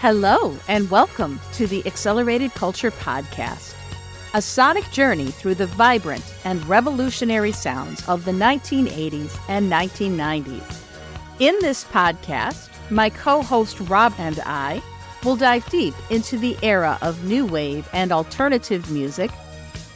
[0.00, 3.74] Hello, and welcome to the Accelerated Culture Podcast,
[4.32, 10.84] a sonic journey through the vibrant and revolutionary sounds of the 1980s and 1990s.
[11.40, 14.80] In this podcast, my co host Rob and I
[15.24, 19.32] will dive deep into the era of new wave and alternative music,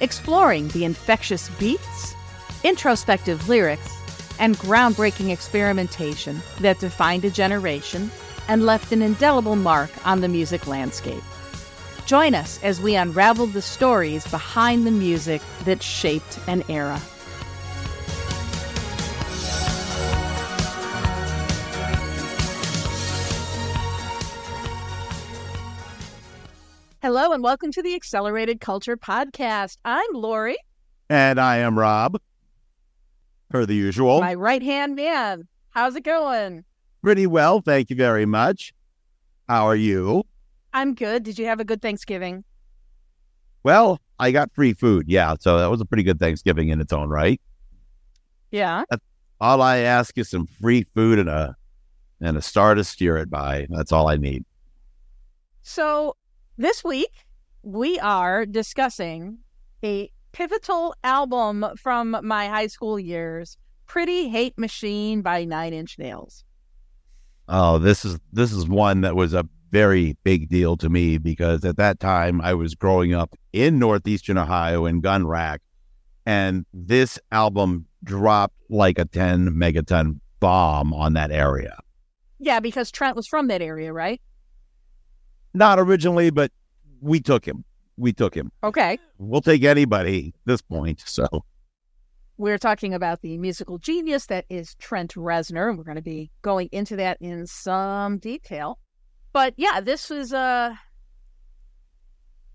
[0.00, 2.16] exploring the infectious beats,
[2.64, 3.95] introspective lyrics,
[4.41, 8.11] and groundbreaking experimentation that defined a generation
[8.52, 11.23] and left an indelible mark on the music landscape.
[12.05, 17.01] Join us as we unravel the stories behind the music that shaped an era.
[27.00, 29.78] Hello, and welcome to the Accelerated Culture Podcast.
[29.83, 30.59] I'm Laurie.
[31.09, 32.20] And I am Rob,
[33.48, 34.20] per the usual.
[34.20, 35.48] My right hand man.
[35.70, 36.67] How's it going?
[37.03, 38.72] Pretty well, thank you very much.
[39.48, 40.25] How are you?
[40.72, 41.25] I'm good.
[41.25, 42.45] Did you have a good Thanksgiving?
[43.64, 45.08] Well, I got free food.
[45.08, 47.41] Yeah, so that was a pretty good Thanksgiving in its own right.
[48.50, 48.84] Yeah.
[48.89, 49.03] That's,
[49.41, 51.56] all I ask is some free food and a
[52.20, 53.67] and a star to steer it by.
[53.70, 54.45] That's all I need.
[55.62, 56.17] So,
[56.56, 57.27] this week
[57.64, 59.39] we are discussing
[59.83, 66.45] a pivotal album from my high school years, Pretty Hate Machine by Nine Inch Nails.
[67.55, 71.67] Oh, this is this is one that was a very big deal to me because
[71.67, 75.61] at that time I was growing up in northeastern Ohio in Gun Rack,
[76.25, 81.78] and this album dropped like a 10 megaton bomb on that area.
[82.39, 84.19] Yeah, because Trent was from that area, right?
[85.53, 86.50] Not originally, but
[87.03, 87.64] we took him.
[87.98, 88.50] We took him.
[88.64, 88.98] Okay.
[89.19, 91.03] We'll take anybody at this point.
[91.05, 91.45] So
[92.43, 96.29] we're talking about the musical genius that is Trent Reznor, and we're going to be
[96.43, 98.81] going into that in some detail.
[99.33, 100.75] But yeah, this was uh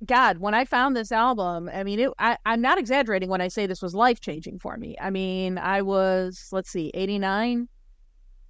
[0.06, 3.48] God, when I found this album, I mean, it, I, I'm not exaggerating when I
[3.48, 4.96] say this was life changing for me.
[5.02, 7.68] I mean, I was, let's see, 89,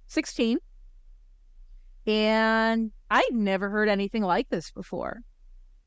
[0.08, 0.58] 16,
[2.06, 5.20] and I'd never heard anything like this before.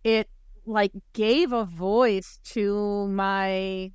[0.04, 0.30] It
[0.66, 3.92] like gave a voice to my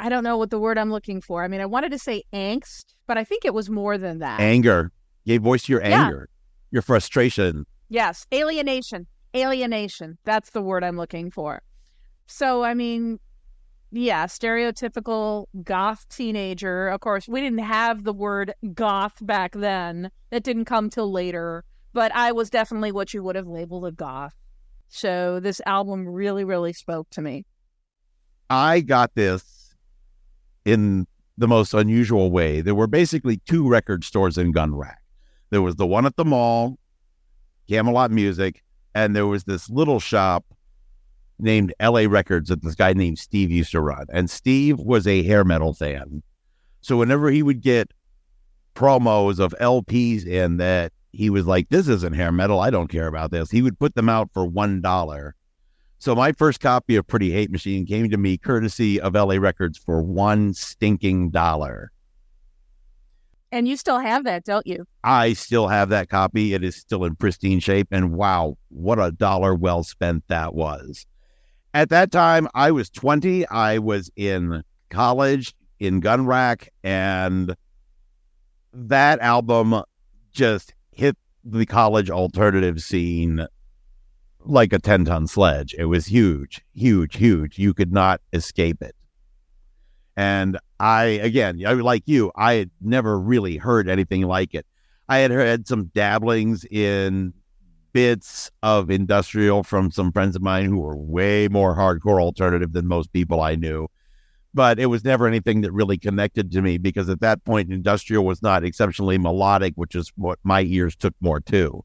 [0.00, 1.42] I don't know what the word I'm looking for.
[1.42, 4.40] I mean, I wanted to say angst, but I think it was more than that.
[4.40, 4.92] Anger.
[5.26, 6.04] Gave voice to your Yeah.
[6.04, 6.28] anger,
[6.70, 7.66] your frustration.
[7.88, 9.06] Yes, alienation.
[9.34, 10.18] Alienation.
[10.24, 11.62] That's the word I'm looking for.
[12.26, 13.18] So, I mean,
[13.90, 16.88] yeah, stereotypical goth teenager.
[16.88, 20.10] Of course, we didn't have the word goth back then.
[20.30, 23.92] That didn't come till later, but I was definitely what you would have labeled a
[23.92, 24.34] goth.
[24.88, 27.44] So, this album really, really spoke to me.
[28.48, 29.42] I got this
[30.64, 32.60] in the most unusual way.
[32.60, 35.00] There were basically two record stores in Gun Rack.
[35.50, 36.78] There was the one at the mall,
[37.68, 38.62] Camelot Music,
[38.94, 40.44] and there was this little shop
[41.38, 44.06] named LA Records that this guy named Steve used to run.
[44.12, 46.22] And Steve was a hair metal fan.
[46.80, 47.92] So whenever he would get
[48.74, 52.60] promos of LPs in that he was like, This isn't hair metal.
[52.60, 53.50] I don't care about this.
[53.50, 55.34] He would put them out for one dollar.
[56.00, 59.76] So my first copy of Pretty Hate Machine came to me courtesy of LA Records
[59.76, 61.90] for one stinking dollar.
[63.50, 64.86] And you still have that, don't you?
[65.02, 66.54] I still have that copy.
[66.54, 67.88] It is still in pristine shape.
[67.90, 71.06] And wow, what a dollar well spent that was.
[71.74, 73.46] At that time, I was 20.
[73.48, 77.56] I was in college in Gun Rack, and
[78.72, 79.82] that album
[80.32, 83.46] just hit the college alternative scene
[84.44, 85.74] like a 10 ton sledge.
[85.74, 87.58] It was huge, huge, huge.
[87.58, 88.94] You could not escape it.
[90.16, 94.66] And I, again, like you, I had never really heard anything like it.
[95.08, 97.32] I had heard some dabblings in
[97.92, 102.86] bits of industrial from some friends of mine who were way more hardcore alternative than
[102.86, 103.88] most people I knew.
[104.54, 108.24] But it was never anything that really connected to me because at that point, industrial
[108.24, 111.84] was not exceptionally melodic, which is what my ears took more to.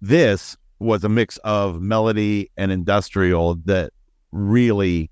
[0.00, 3.92] This was a mix of melody and industrial that
[4.32, 5.10] really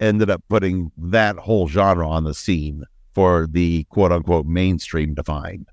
[0.00, 2.84] ended up putting that whole genre on the scene
[3.14, 5.66] for the quote unquote mainstream to find.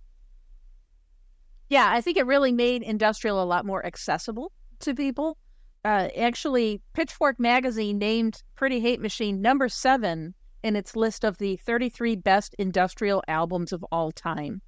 [1.69, 5.37] Yeah, I think it really made industrial a lot more accessible to people.
[5.83, 10.33] Uh, actually, Pitchfork magazine named Pretty Hate Machine number seven
[10.63, 14.61] in its list of the 33 best industrial albums of all time.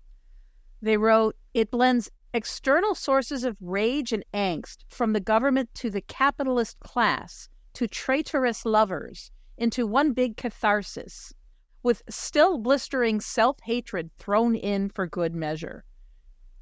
[0.81, 6.01] They wrote, it blends external sources of rage and angst from the government to the
[6.01, 11.33] capitalist class to traitorous lovers into one big catharsis,
[11.81, 15.83] with still blistering self hatred thrown in for good measure.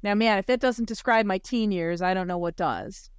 [0.02, 3.10] Now, man, if that doesn't describe my teen years, I don't know what does.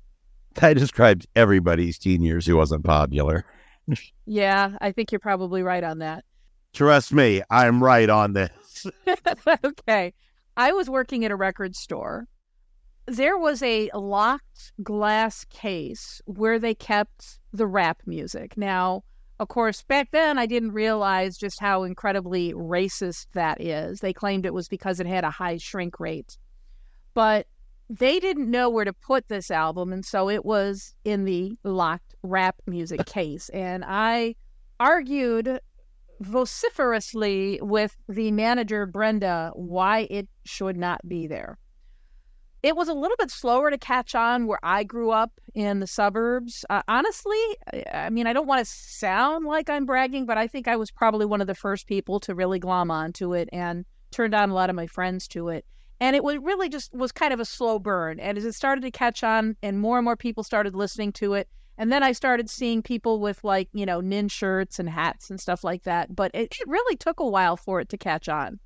[0.56, 3.46] That describes everybody's teen years who wasn't popular.
[4.26, 6.26] yeah, I think you're probably right on that.
[6.74, 8.88] Trust me, I'm right on this.
[9.64, 10.14] okay.
[10.56, 12.28] I was working at a record store.
[13.08, 18.58] There was a locked glass case where they kept the rap music.
[18.58, 19.04] Now,
[19.40, 24.02] of course, back then I didn't realize just how incredibly racist that is.
[24.02, 26.38] They claimed it was because it had a high shrink rate.
[27.14, 27.48] But
[27.90, 32.16] they didn't know where to put this album, and so it was in the locked
[32.24, 33.48] rap music case.
[33.50, 34.36] And I
[34.80, 35.62] argued
[36.20, 41.58] vociferously with the manager, Brenda, why it should not be there.
[42.64, 45.88] It was a little bit slower to catch on where I grew up in the
[45.88, 46.66] suburbs.
[46.70, 47.38] Uh, honestly,
[47.94, 50.90] I mean, I don't want to sound like I'm bragging, but I think I was
[50.90, 54.54] probably one of the first people to really glom onto it and turned on a
[54.54, 55.66] lot of my friends to it.
[56.00, 58.20] And it was really just was kind of a slow burn.
[58.20, 61.34] And as it started to catch on and more and more people started listening to
[61.34, 65.30] it, and then I started seeing people with like, you know, nin shirts and hats
[65.30, 66.16] and stuff like that.
[66.16, 68.60] But it, it really took a while for it to catch on.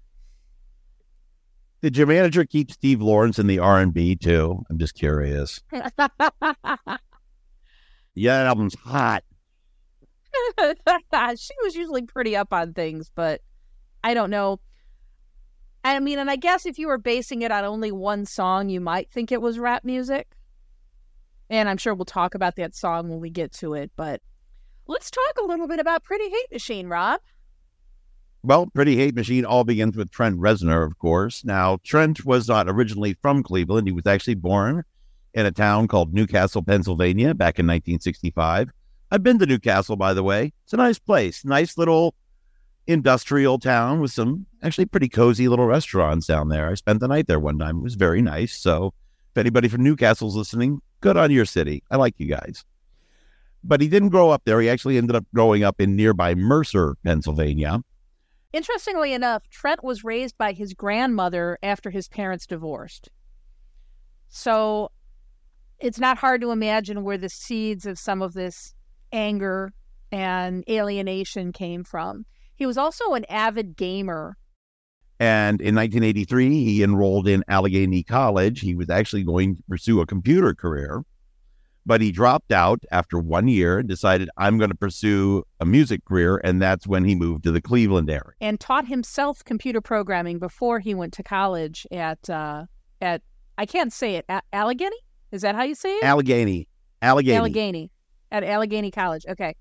[1.81, 4.63] Did your manager keep Steve Lawrence in the R and B too?
[4.69, 5.61] I'm just curious.
[5.71, 5.87] yeah,
[8.15, 9.23] that album's hot.
[10.59, 13.41] she was usually pretty up on things, but
[14.03, 14.59] I don't know.
[15.83, 18.79] I mean, and I guess if you were basing it on only one song, you
[18.79, 20.27] might think it was rap music.
[21.49, 23.91] And I'm sure we'll talk about that song when we get to it.
[23.95, 24.21] But
[24.87, 27.19] let's talk a little bit about Pretty Hate Machine, Rob.
[28.43, 31.45] Well, Pretty Hate Machine all begins with Trent Reznor, of course.
[31.45, 33.87] Now, Trent was not originally from Cleveland.
[33.87, 34.83] He was actually born
[35.35, 38.71] in a town called New Castle, Pennsylvania, back in 1965.
[39.11, 40.53] I've been to New Castle, by the way.
[40.63, 42.15] It's a nice place, nice little
[42.87, 46.71] industrial town with some actually pretty cozy little restaurants down there.
[46.71, 47.77] I spent the night there one time.
[47.77, 48.57] It was very nice.
[48.57, 48.93] So,
[49.31, 51.83] if anybody from New Castle's listening, good on your city.
[51.91, 52.65] I like you guys.
[53.63, 54.59] But he didn't grow up there.
[54.59, 57.81] He actually ended up growing up in nearby Mercer, Pennsylvania.
[58.53, 63.09] Interestingly enough, Trent was raised by his grandmother after his parents divorced.
[64.27, 64.91] So
[65.79, 68.73] it's not hard to imagine where the seeds of some of this
[69.11, 69.73] anger
[70.11, 72.25] and alienation came from.
[72.55, 74.37] He was also an avid gamer
[75.21, 78.61] and in 1983, he enrolled in Allegheny College.
[78.61, 81.03] He was actually going to pursue a computer career,
[81.85, 86.05] but he dropped out after one year and decided, I'm going to pursue a music
[86.05, 86.39] career.
[86.43, 88.33] And that's when he moved to the Cleveland area.
[88.39, 92.65] And taught himself computer programming before he went to college at, uh,
[93.01, 93.21] at
[93.57, 94.97] I can't say it, a- Allegheny?
[95.31, 96.03] Is that how you say it?
[96.03, 96.67] Allegheny.
[97.01, 97.37] Allegheny.
[97.37, 97.91] Allegheny.
[98.31, 99.25] At Allegheny College.
[99.27, 99.55] Okay.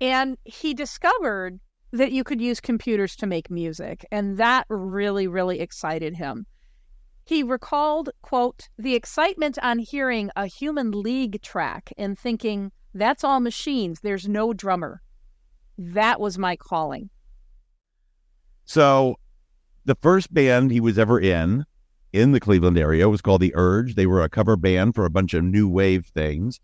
[0.00, 1.58] And he discovered
[1.92, 4.04] that you could use computers to make music.
[4.10, 6.46] And that really, really excited him.
[7.28, 13.38] He recalled, quote, the excitement on hearing a human league track and thinking, that's all
[13.38, 14.00] machines.
[14.00, 15.02] There's no drummer.
[15.76, 17.10] That was my calling.
[18.64, 19.16] So
[19.84, 21.66] the first band he was ever in,
[22.14, 23.94] in the Cleveland area, was called The Urge.
[23.94, 26.60] They were a cover band for a bunch of new wave things.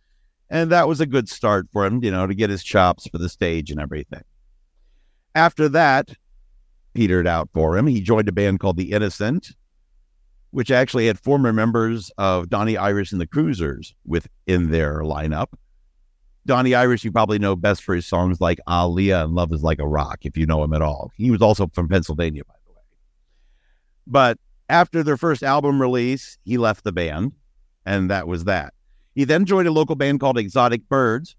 [0.48, 3.18] And that was a good start for him, you know, to get his chops for
[3.18, 4.24] the stage and everything.
[5.34, 6.14] After that,
[6.94, 7.86] petered out for him.
[7.86, 9.50] He joined a band called The Innocent,
[10.54, 15.48] which actually had former members of Donnie Iris and the Cruisers within their lineup.
[16.46, 19.80] Donnie Iris, you probably know best for his songs like Aaliyah and Love is Like
[19.80, 21.10] a Rock, if you know him at all.
[21.16, 22.78] He was also from Pennsylvania, by the way.
[24.06, 27.32] But after their first album release, he left the band,
[27.84, 28.74] and that was that.
[29.16, 31.34] He then joined a local band called Exotic Birds,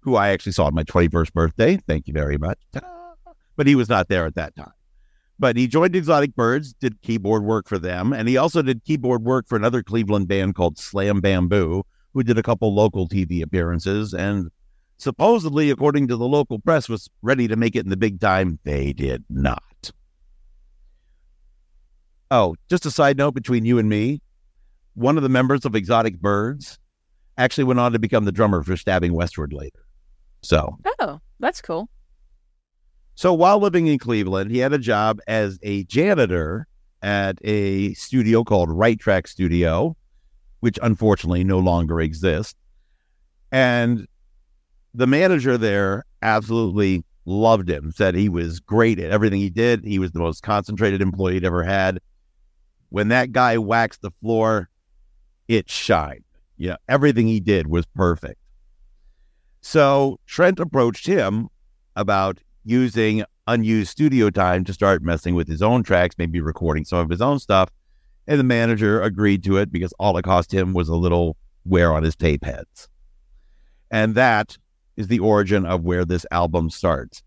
[0.00, 1.76] who I actually saw on my 21st birthday.
[1.86, 2.58] Thank you very much.
[3.54, 4.72] But he was not there at that time.
[5.38, 9.22] But he joined Exotic Birds, did keyboard work for them, and he also did keyboard
[9.22, 14.12] work for another Cleveland band called Slam Bamboo, who did a couple local TV appearances
[14.12, 14.50] and
[14.96, 18.58] supposedly, according to the local press, was ready to make it in the big time.
[18.64, 19.92] They did not.
[22.30, 24.20] Oh, just a side note between you and me
[24.98, 26.78] one of the members of Exotic Birds
[27.36, 29.86] actually went on to become the drummer for Stabbing Westward later.
[30.42, 31.88] So, oh, that's cool.
[33.18, 36.68] So while living in Cleveland, he had a job as a janitor
[37.02, 39.96] at a studio called Right Track Studio,
[40.60, 42.54] which unfortunately no longer exists.
[43.50, 44.06] And
[44.94, 49.84] the manager there absolutely loved him, said he was great at everything he did.
[49.84, 51.98] He was the most concentrated employee he'd ever had.
[52.90, 54.68] When that guy waxed the floor,
[55.48, 56.22] it shined.
[56.56, 58.38] Yeah, everything he did was perfect.
[59.60, 61.48] So Trent approached him
[61.96, 66.98] about using unused studio time to start messing with his own tracks, maybe recording some
[66.98, 67.70] of his own stuff.
[68.26, 71.92] And the manager agreed to it because all it cost him was a little wear
[71.92, 72.88] on his tape heads.
[73.90, 74.58] And that
[74.96, 77.22] is the origin of where this album starts.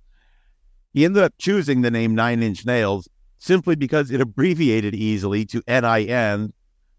[0.94, 5.64] He ended up choosing the name Nine Inch Nails simply because it abbreviated easily to
[5.68, 6.54] NIN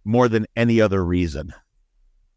[0.04, 1.54] more than any other reason.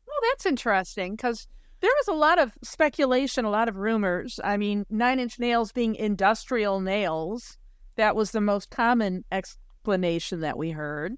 [0.06, 1.48] Well, that's interesting because
[1.82, 4.39] there was a lot of speculation, a lot of rumors.
[4.44, 7.58] I mean, Nine Inch Nails being industrial nails,
[7.96, 11.13] that was the most common explanation that we heard.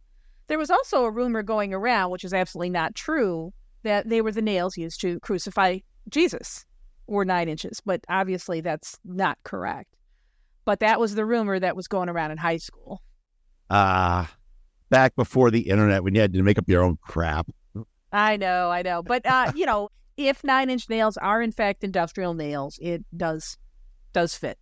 [0.48, 4.32] There was also a rumor going around, which is absolutely not true, that they were
[4.32, 6.66] the nails used to crucify Jesus,
[7.06, 7.82] or nine inches.
[7.86, 9.96] But obviously, that's not correct.
[10.66, 13.02] But that was the rumor that was going around in high school.
[13.70, 14.28] Ah, uh,
[14.90, 17.48] back before the internet when you had to make up your own crap.
[18.12, 19.04] I know, I know.
[19.04, 23.58] But, uh, you know, if nine inch nails are in fact industrial nails, it does
[24.14, 24.58] does fit.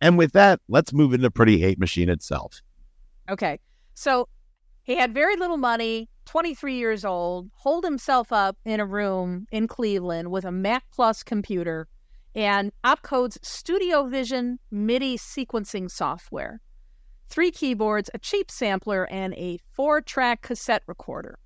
[0.00, 2.60] And with that, let's move into Pretty Hate Machine itself.
[3.30, 3.58] Okay.
[3.94, 4.28] So
[4.82, 9.66] he had very little money, 23 years old, holed himself up in a room in
[9.66, 11.88] Cleveland with a Mac Plus computer
[12.34, 16.60] and Opcode's Studio Vision MIDI sequencing software,
[17.30, 21.38] three keyboards, a cheap sampler, and a four track cassette recorder.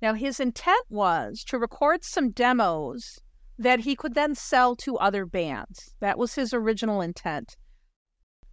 [0.00, 3.18] Now, his intent was to record some demos
[3.58, 5.94] that he could then sell to other bands.
[6.00, 7.56] That was his original intent.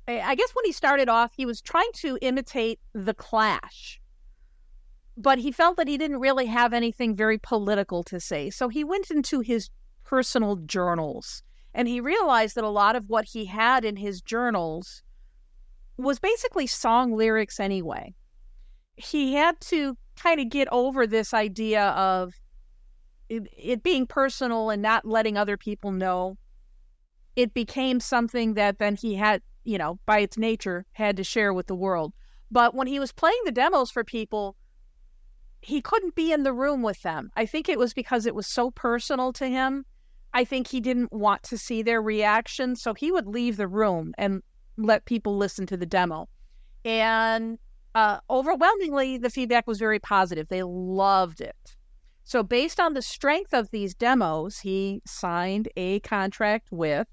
[0.08, 4.00] I guess when he started off, he was trying to imitate The Clash
[5.18, 8.50] but he felt that he didn't really have anything very political to say.
[8.50, 9.70] So he went into his
[10.04, 11.42] personal journals
[11.74, 15.04] and he realized that a lot of what he had in his journals
[15.98, 18.14] was basically song lyrics anyway.
[18.98, 22.34] He had to kind of get over this idea of
[23.30, 26.38] it, it, being personal and not letting other people know.
[27.36, 31.54] It became something that then he had, you know, by its nature, had to share
[31.54, 32.14] with the world.
[32.52, 34.56] But when he was playing the demos for people,
[35.62, 37.32] he couldn't be in the room with them.
[37.36, 39.86] I think it was because it was so personal to him.
[40.34, 44.14] I think he didn't want to see their reaction, so he would leave the room
[44.18, 44.44] and
[44.78, 46.30] let people listen to the demo.
[46.84, 47.58] And
[47.96, 50.50] uh, overwhelmingly, the feedback was very positive.
[50.50, 51.76] They loved it.
[52.26, 57.08] So, based on the strength of these demos, he signed a contract with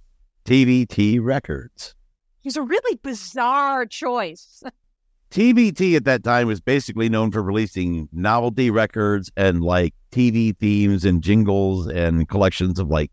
[0.45, 1.95] TVT Records.
[2.41, 4.63] He's a really bizarre choice.
[5.31, 11.05] TVT at that time was basically known for releasing novelty records and like TV themes
[11.05, 13.11] and jingles and collections of like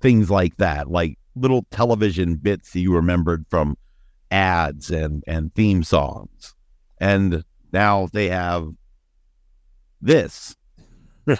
[0.00, 3.76] things like that, like little television bits that you remembered from
[4.30, 6.54] ads and and theme songs.
[6.98, 8.68] And now they have
[10.00, 10.56] this.
[11.26, 11.36] yeah,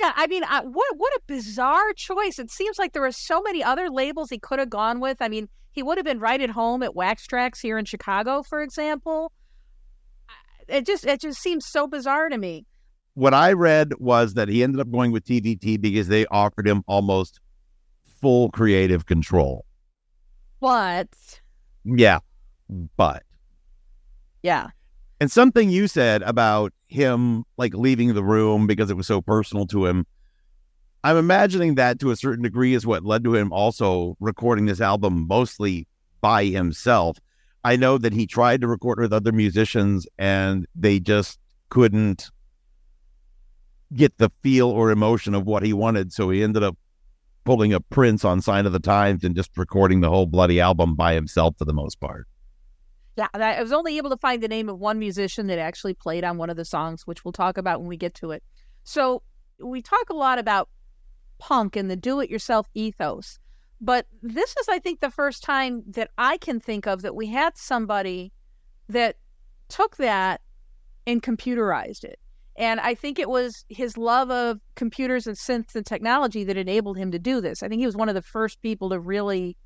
[0.00, 2.38] I mean, I, what what a bizarre choice!
[2.38, 5.18] It seems like there are so many other labels he could have gone with.
[5.20, 8.42] I mean, he would have been right at home at Wax Trax here in Chicago,
[8.42, 9.32] for example.
[10.28, 10.32] Uh,
[10.68, 12.66] it just it just seems so bizarre to me.
[13.14, 16.82] What I read was that he ended up going with TVT because they offered him
[16.86, 17.40] almost
[18.04, 19.64] full creative control.
[20.58, 21.08] What?
[21.86, 22.18] Yeah,
[22.96, 23.22] but
[24.42, 24.68] yeah.
[25.20, 29.66] And something you said about him like leaving the room because it was so personal
[29.68, 30.06] to him
[31.06, 34.80] I'm imagining that to a certain degree is what led to him also recording this
[34.80, 35.86] album mostly
[36.20, 37.16] by himself.
[37.62, 41.38] I know that he tried to record with other musicians and they just
[41.68, 42.28] couldn't
[43.94, 46.12] get the feel or emotion of what he wanted.
[46.12, 46.76] So he ended up
[47.46, 50.96] pulling a Prince on Sign of the Times and just recording the whole bloody album
[50.96, 52.26] by himself for the most part.
[53.16, 56.24] Yeah, I was only able to find the name of one musician that actually played
[56.24, 58.42] on one of the songs, which we'll talk about when we get to it.
[58.84, 59.22] So
[59.58, 60.68] we talk a lot about
[61.38, 63.38] punk and the do it yourself ethos.
[63.80, 67.28] But this is, I think, the first time that I can think of that we
[67.28, 68.32] had somebody
[68.88, 69.16] that
[69.68, 70.40] took that
[71.06, 72.18] and computerized it.
[72.58, 76.96] And I think it was his love of computers and synths and technology that enabled
[76.96, 77.62] him to do this.
[77.62, 79.56] I think he was one of the first people to really,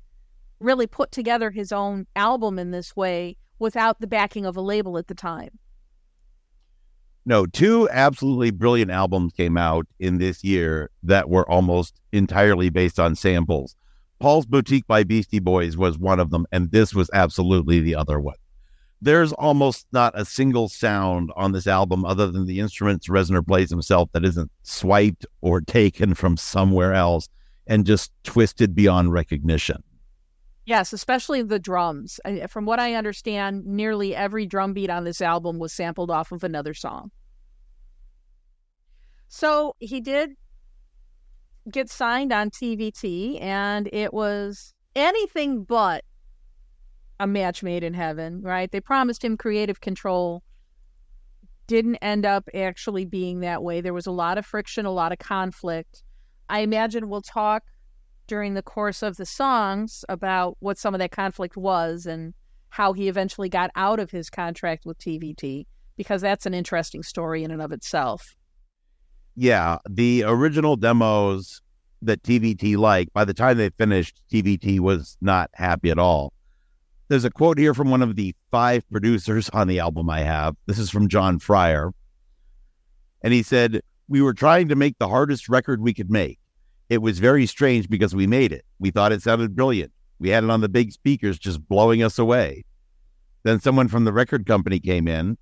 [0.59, 4.97] really put together his own album in this way without the backing of a label
[4.97, 5.57] at the time.
[7.25, 12.99] No, two absolutely brilliant albums came out in this year that were almost entirely based
[12.99, 13.75] on samples.
[14.19, 18.19] Paul's Boutique by Beastie Boys was one of them, and this was absolutely the other
[18.19, 18.35] one.
[19.01, 23.69] There's almost not a single sound on this album other than the instruments Reznor plays
[23.69, 27.27] himself that isn't swiped or taken from somewhere else
[27.65, 29.83] and just twisted beyond recognition.
[30.65, 32.19] Yes, especially the drums.
[32.47, 36.43] From what I understand, nearly every drum beat on this album was sampled off of
[36.43, 37.09] another song.
[39.27, 40.31] So he did
[41.71, 46.03] get signed on TVT, and it was anything but
[47.21, 48.71] a match made in heaven, right?
[48.71, 50.41] They promised him creative control.
[51.67, 53.79] Didn't end up actually being that way.
[53.79, 56.03] There was a lot of friction, a lot of conflict.
[56.49, 57.61] I imagine we'll talk
[58.25, 62.33] during the course of the songs about what some of that conflict was and
[62.69, 67.43] how he eventually got out of his contract with TVT, because that's an interesting story
[67.43, 68.35] in and of itself.
[69.35, 71.61] Yeah, the original demos
[72.01, 76.33] that TVT liked, by the time they finished, TVT was not happy at all.
[77.11, 80.55] There's a quote here from one of the five producers on the album I have.
[80.65, 81.91] This is from John Fryer.
[83.21, 86.39] And he said, We were trying to make the hardest record we could make.
[86.89, 88.63] It was very strange because we made it.
[88.79, 89.91] We thought it sounded brilliant.
[90.19, 92.63] We had it on the big speakers just blowing us away.
[93.43, 95.37] Then someone from the record company came in,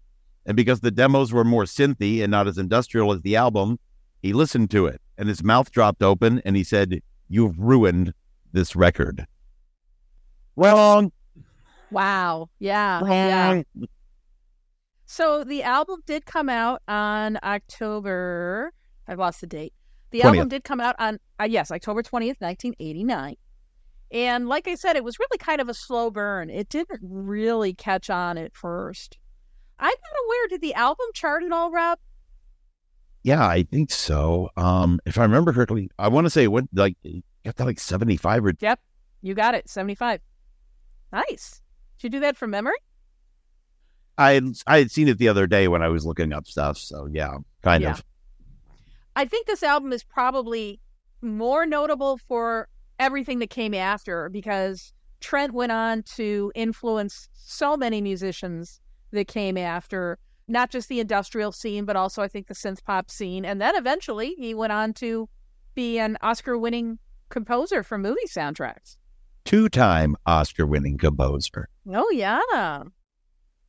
[0.47, 3.77] and because the demos were more synthy and not as industrial as the album,
[4.23, 8.15] he listened to it and his mouth dropped open and he said, You've ruined
[8.53, 9.27] this record.
[10.55, 11.11] Wrong.
[11.91, 12.49] Wow.
[12.59, 13.01] Yeah.
[13.05, 13.61] Yeah.
[15.05, 18.71] So the album did come out on October.
[19.07, 19.73] I've lost the date.
[20.11, 20.25] The 20th.
[20.25, 23.35] album did come out on, uh, yes, October 20th, 1989.
[24.11, 26.49] And like I said, it was really kind of a slow burn.
[26.49, 29.17] It didn't really catch on at first.
[29.79, 30.47] I'm not aware.
[30.49, 31.99] Did the album chart at all, Rob?
[33.23, 34.49] Yeah, I think so.
[34.57, 36.95] Um, if I remember correctly, I want to say it went like
[37.43, 38.53] got to like seventy five or.
[38.59, 38.79] Yep,
[39.21, 39.69] you got it.
[39.69, 40.21] Seventy five.
[41.11, 41.61] Nice.
[41.99, 42.77] Did you do that from memory?
[44.17, 46.77] I had, I had seen it the other day when I was looking up stuff.
[46.77, 47.91] So yeah, kind yeah.
[47.91, 48.03] of.
[49.15, 50.79] I think this album is probably
[51.21, 52.67] more notable for
[52.99, 58.79] everything that came after because Trent went on to influence so many musicians
[59.11, 63.11] that came after not just the industrial scene, but also I think the synth pop
[63.11, 63.45] scene.
[63.45, 65.29] And then eventually he went on to
[65.75, 66.97] be an Oscar winning
[67.29, 68.97] composer for movie soundtracks.
[69.45, 71.69] Two time Oscar winning composer.
[71.91, 72.83] Oh, yeah.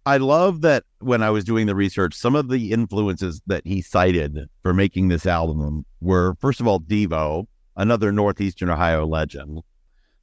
[0.07, 3.83] I love that when I was doing the research, some of the influences that he
[3.83, 9.61] cited for making this album were, first of all, Devo, another Northeastern Ohio legend,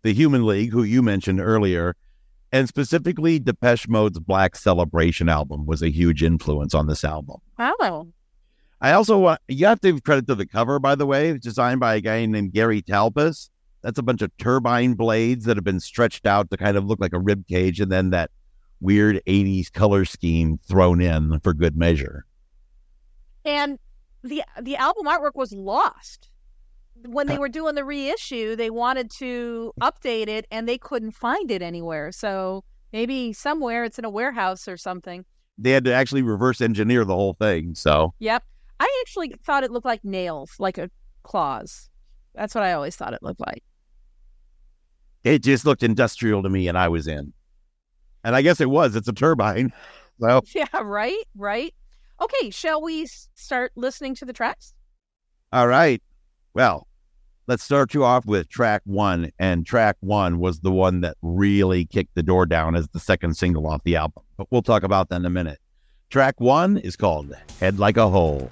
[0.03, 1.95] the Human League, who you mentioned earlier,
[2.51, 7.37] and specifically Depeche Mode's Black Celebration album was a huge influence on this album.
[7.59, 8.07] Wow.
[8.79, 11.37] I also want you have to give credit to the cover, by the way.
[11.37, 13.49] Designed by a guy named Gary Talpas.
[13.81, 16.99] That's a bunch of turbine blades that have been stretched out to kind of look
[16.99, 18.31] like a rib cage, and then that
[18.79, 22.25] weird 80s color scheme thrown in for good measure.
[23.45, 23.79] And
[24.23, 26.29] the the album artwork was lost
[27.05, 27.39] when they uh.
[27.39, 32.11] were doing the reissue, they wanted to update it and they couldn't find it anywhere.
[32.11, 32.63] So
[32.93, 35.25] maybe somewhere it's in a warehouse or something.
[35.57, 37.73] They had to actually reverse engineer the whole thing.
[37.75, 38.43] So, yep.
[38.79, 40.89] I actually thought it looked like nails, like a
[41.23, 41.89] claws.
[42.37, 43.63] That's what I always thought it looked like.
[45.23, 47.33] It just looked industrial to me, and I was in.
[48.23, 48.95] And I guess it was.
[48.95, 49.73] It's a turbine.
[50.19, 51.75] So, yeah, right, right.
[52.19, 54.73] Okay, shall we start listening to the tracks?
[55.53, 56.01] All right.
[56.55, 56.87] Well,
[57.45, 59.29] let's start you off with track one.
[59.37, 63.37] And track one was the one that really kicked the door down as the second
[63.37, 64.23] single off the album.
[64.37, 65.59] But we'll talk about that in a minute.
[66.09, 68.49] Track one is called Head Like a Hole.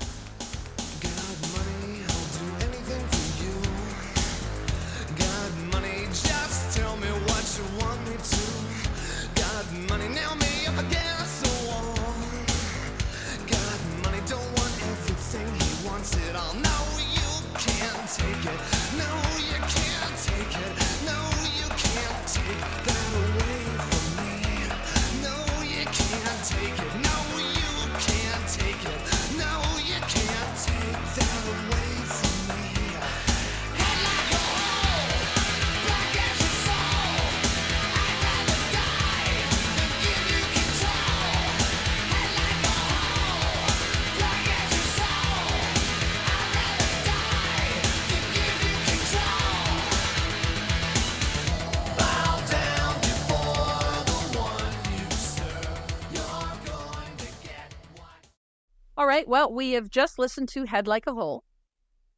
[59.16, 59.28] Right.
[59.28, 61.44] Well, we have just listened to Head Like a Hole.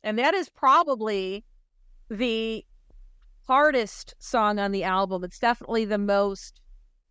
[0.04, 1.44] And that is probably
[2.10, 2.66] the
[3.48, 5.24] hardest song on the album.
[5.24, 6.60] It's definitely the most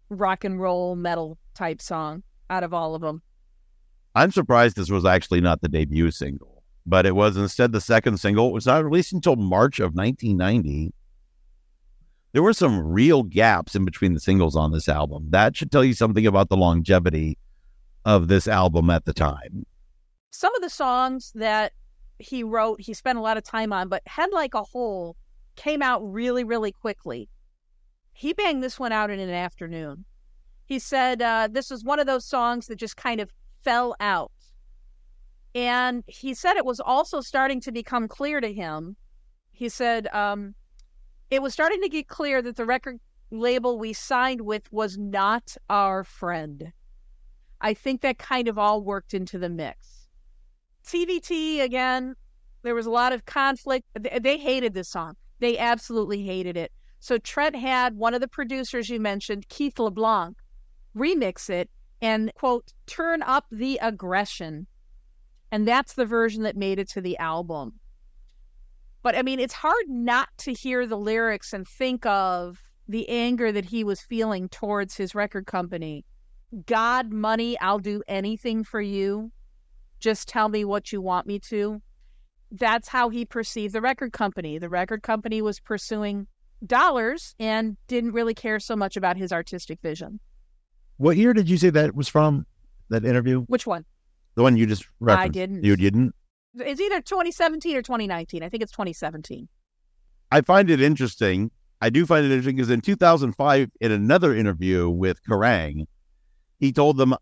[0.08, 3.22] rock and roll metal type song out of all of them.
[4.14, 8.18] I'm surprised this was actually not the debut single, but it was instead the second
[8.18, 8.48] single.
[8.48, 10.92] It was not released until March of 1990.
[12.32, 15.28] There were some real gaps in between the singles on this album.
[15.30, 17.38] That should tell you something about the longevity
[18.04, 19.64] of this album at the time.
[20.36, 21.72] Some of the songs that
[22.18, 25.16] he wrote, he spent a lot of time on, but Head Like a Hole
[25.56, 27.30] came out really, really quickly.
[28.12, 30.04] he banged this one out in an afternoon.
[30.66, 33.30] He said uh, this was one of those songs that just kind of
[33.62, 34.30] fell out.
[35.54, 38.96] And he said it was also starting to become clear to him.
[39.52, 40.54] He said um,
[41.30, 45.56] it was starting to get clear that the record label we signed with was not
[45.70, 46.72] our friend.
[47.62, 49.95] I think that kind of all worked into the mix.
[50.86, 52.14] TVT, again,
[52.62, 53.86] there was a lot of conflict.
[54.20, 55.14] They hated this song.
[55.40, 56.72] They absolutely hated it.
[57.00, 60.36] So Trent had one of the producers you mentioned, Keith LeBlanc,
[60.96, 61.68] remix it
[62.00, 64.66] and, quote, turn up the aggression.
[65.52, 67.74] And that's the version that made it to the album.
[69.02, 73.52] But I mean, it's hard not to hear the lyrics and think of the anger
[73.52, 76.04] that he was feeling towards his record company.
[76.66, 79.30] God, money, I'll do anything for you.
[80.00, 81.80] Just tell me what you want me to.
[82.50, 84.58] That's how he perceived the record company.
[84.58, 86.26] The record company was pursuing
[86.64, 90.20] dollars and didn't really care so much about his artistic vision.
[90.96, 92.46] What year did you say that was from?
[92.88, 93.42] That interview?
[93.42, 93.84] Which one?
[94.36, 95.24] The one you just referenced.
[95.24, 95.64] I didn't.
[95.64, 96.14] You didn't?
[96.54, 98.42] It's either 2017 or 2019.
[98.42, 99.48] I think it's 2017.
[100.30, 101.50] I find it interesting.
[101.80, 105.86] I do find it interesting because in 2005, in another interview with Kerrang,
[106.58, 107.14] he told them,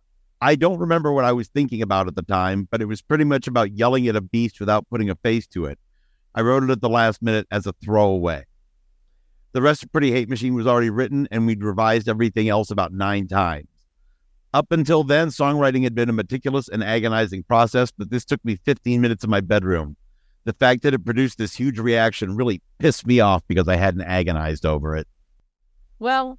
[0.44, 3.24] I don't remember what I was thinking about at the time, but it was pretty
[3.24, 5.78] much about yelling at a beast without putting a face to it.
[6.34, 8.44] I wrote it at the last minute as a throwaway.
[9.52, 12.92] The rest of Pretty Hate Machine was already written, and we'd revised everything else about
[12.92, 13.68] nine times.
[14.52, 18.56] Up until then, songwriting had been a meticulous and agonizing process, but this took me
[18.66, 19.96] 15 minutes in my bedroom.
[20.44, 24.02] The fact that it produced this huge reaction really pissed me off because I hadn't
[24.02, 25.08] agonized over it.
[25.98, 26.38] Well,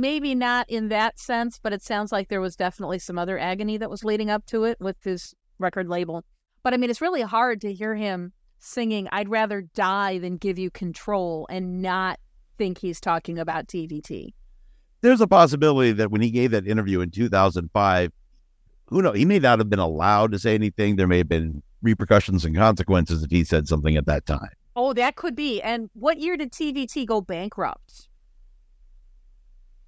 [0.00, 3.76] maybe not in that sense, but it sounds like there was definitely some other agony
[3.78, 6.24] that was leading up to it with his record label.
[6.62, 10.58] But I mean, it's really hard to hear him singing, I'd rather die than give
[10.58, 12.18] you control and not
[12.58, 14.32] think he's talking about TVT
[15.06, 18.12] there's a possibility that when he gave that interview in 2005,
[18.86, 20.96] who knows, he may not have been allowed to say anything.
[20.96, 24.50] There may have been repercussions and consequences if he said something at that time.
[24.74, 25.62] Oh, that could be.
[25.62, 28.08] And what year did TVT go bankrupt?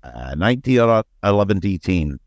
[0.02, 2.18] Uh, 1911 18.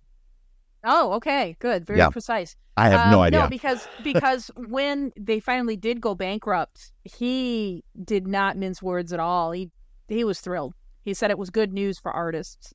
[0.83, 2.09] Oh, okay, good, very yeah.
[2.09, 2.55] precise.
[2.75, 3.41] I have um, no idea.
[3.41, 9.19] No, because because when they finally did go bankrupt, he did not mince words at
[9.19, 9.51] all.
[9.51, 9.69] He
[10.07, 10.73] he was thrilled.
[11.03, 12.73] He said it was good news for artists.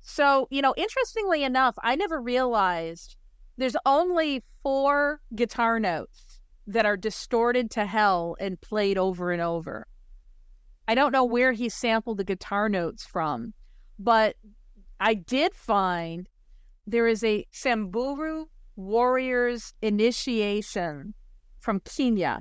[0.00, 3.16] So, you know, interestingly enough, I never realized
[3.56, 9.86] there's only four guitar notes that are distorted to hell and played over and over.
[10.88, 13.54] I don't know where he sampled the guitar notes from,
[13.98, 14.36] but
[15.00, 16.28] I did find
[16.86, 21.14] there is a Samburu Warriors initiation
[21.58, 22.40] from Kenya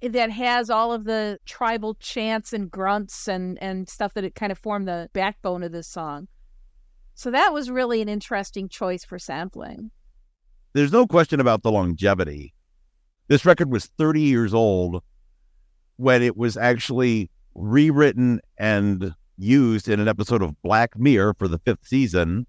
[0.00, 4.50] that has all of the tribal chants and grunts and and stuff that it kind
[4.50, 6.26] of formed the backbone of this song.
[7.14, 9.90] So that was really an interesting choice for sampling.
[10.72, 12.54] There's no question about the longevity.
[13.28, 15.02] This record was 30 years old
[15.96, 21.58] when it was actually rewritten and used in an episode of Black Mirror for the
[21.58, 22.46] fifth season,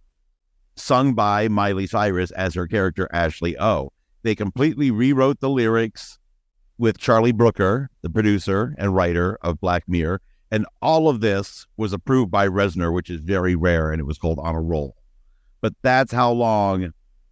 [0.76, 3.92] sung by Miley Cyrus as her character Ashley O.
[4.24, 6.18] They completely rewrote the lyrics
[6.78, 10.22] with Charlie Brooker, the producer and writer of Black Mirror.
[10.52, 14.18] And all of this was approved by Reznor, which is very rare, and it was
[14.18, 14.96] called On a Roll.
[15.62, 16.92] But that's how long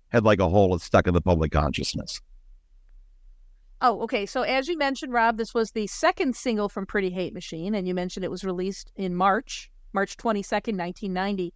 [0.10, 2.22] Head Like a Hole is stuck in the public consciousness.
[3.86, 4.26] Oh, okay.
[4.26, 7.86] So as you mentioned, Rob, this was the second single from Pretty Hate Machine, and
[7.86, 11.54] you mentioned it was released in March, March 22nd, 1990.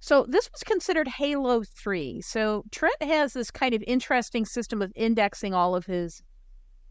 [0.00, 2.20] So this was considered Halo 3.
[2.20, 6.22] So Trent has this kind of interesting system of indexing all of his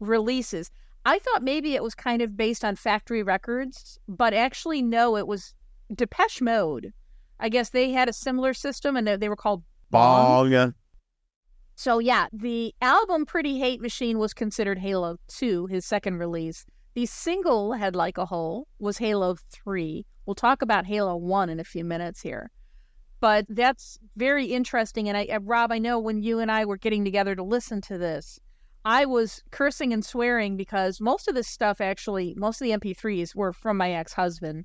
[0.00, 0.70] releases.
[1.04, 5.26] I thought maybe it was kind of based on factory records, but actually, no, it
[5.26, 5.52] was
[5.94, 6.92] Depeche Mode.
[7.38, 10.50] I guess they had a similar system and they were called Bong.
[10.50, 10.74] Bong.
[11.74, 16.64] So, yeah, the album Pretty Hate Machine was considered Halo 2, his second release.
[16.94, 20.04] The single, Head Like a Hole, was Halo 3.
[20.26, 22.50] We'll talk about Halo 1 in a few minutes here.
[23.20, 25.08] But that's very interesting.
[25.08, 27.80] And I, uh, Rob, I know when you and I were getting together to listen
[27.82, 28.38] to this,
[28.84, 33.34] I was cursing and swearing because most of this stuff actually, most of the MP3s
[33.34, 34.64] were from my ex husband.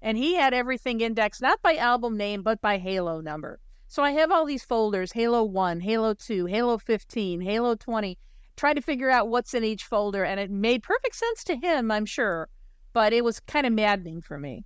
[0.00, 3.58] And he had everything indexed not by album name, but by Halo number.
[3.88, 8.18] So I have all these folders Halo 1, Halo 2, Halo 15, Halo 20,
[8.56, 10.24] try to figure out what's in each folder.
[10.24, 12.48] And it made perfect sense to him, I'm sure,
[12.92, 14.64] but it was kind of maddening for me.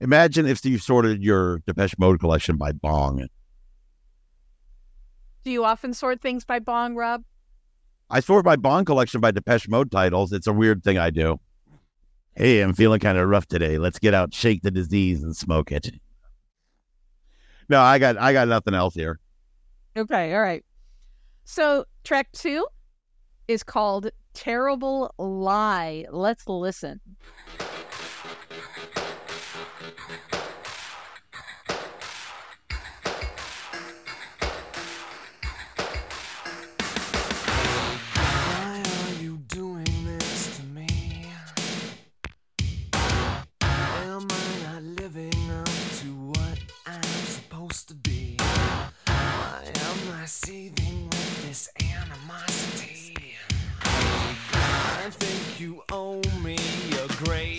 [0.00, 3.28] Imagine if you sorted your Depeche Mode collection by Bong.
[5.44, 7.24] Do you often sort things by bong, Rob?
[8.10, 10.32] I sort my bong collection by Depeche Mode titles.
[10.32, 11.40] It's a weird thing I do.
[12.36, 13.78] Hey, I'm feeling kind of rough today.
[13.78, 15.90] Let's get out, shake the disease, and smoke it.
[17.68, 19.18] No, I got I got nothing else here.
[19.96, 20.64] Okay, all right.
[21.44, 22.66] So track two
[23.48, 26.06] is called Terrible Lie.
[26.10, 27.00] Let's listen.
[50.44, 53.14] Seething with this animosity?
[53.80, 56.58] I think you owe me
[57.04, 57.51] a great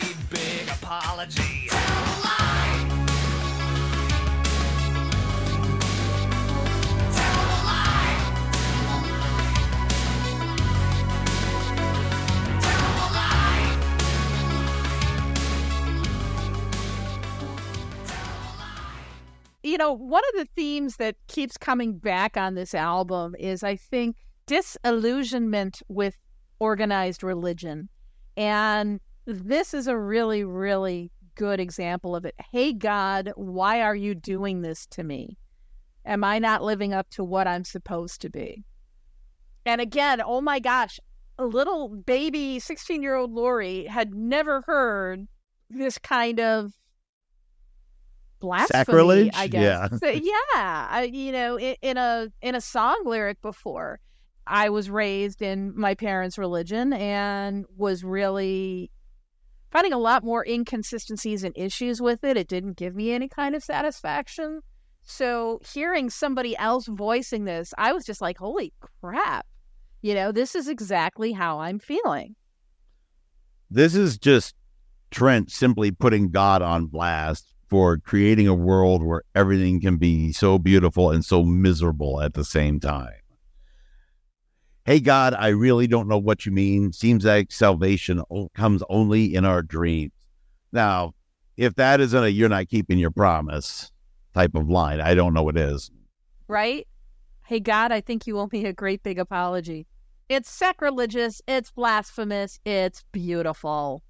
[19.74, 23.76] You know, one of the themes that keeps coming back on this album is, I
[23.76, 26.16] think, disillusionment with
[26.60, 27.90] organized religion.
[28.38, 32.36] And this is a really, really good example of it.
[32.52, 35.40] Hey, God, why are you doing this to me?
[36.06, 38.64] Am I not living up to what I'm supposed to be?
[39.66, 41.00] And again, oh my gosh,
[41.40, 45.28] a little baby 16 year old Laurie had never heard
[45.72, 46.74] this kind of
[48.44, 49.32] blasphemy, Sacrilege?
[49.34, 49.62] I guess.
[49.64, 49.98] Yeah.
[49.98, 54.00] So, yeah, I, you know, in, in a in a song lyric before.
[54.46, 58.92] I was raised in my parents' religion and was really
[59.72, 62.36] finding a lot more inconsistencies and issues with it.
[62.36, 64.60] It didn't give me any kind of satisfaction.
[65.02, 69.46] So hearing somebody else voicing this, I was just like, holy crap.
[70.02, 72.36] You know, this is exactly how I'm feeling.
[73.72, 74.56] This is just
[75.10, 80.60] Trent simply putting God on blast for creating a world where everything can be so
[80.60, 83.16] beautiful and so miserable at the same time.
[84.86, 86.94] Hey, God, I really don't know what you mean.
[86.94, 88.22] Seems like salvation
[88.54, 90.12] comes only in our dreams.
[90.72, 91.16] Now,
[91.58, 93.92] if that isn't a you're not keeping your promise
[94.36, 95.90] type of line, I don't know what is.
[96.48, 96.88] right?
[97.48, 99.88] Hey, God, I think you owe me a great big apology.
[100.30, 104.04] It's sacrilegious, it's blasphemous, it's beautiful.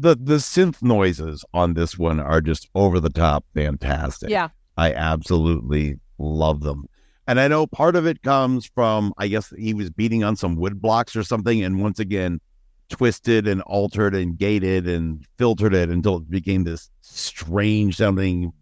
[0.00, 4.30] The the synth noises on this one are just over the top fantastic.
[4.30, 4.50] Yeah.
[4.76, 6.86] I absolutely love them.
[7.26, 10.54] And I know part of it comes from, I guess he was beating on some
[10.54, 12.40] wood blocks or something, and once again,
[12.88, 18.52] twisted and altered and gated and filtered it until it became this strange sounding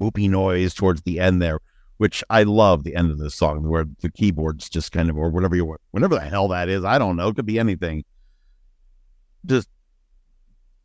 [0.00, 1.58] whoopy noise towards the end there,
[1.96, 5.28] which I love the end of this song where the keyboards just kind of, or
[5.28, 8.04] whatever you, whatever the hell that is, I don't know, it could be anything,
[9.44, 9.68] just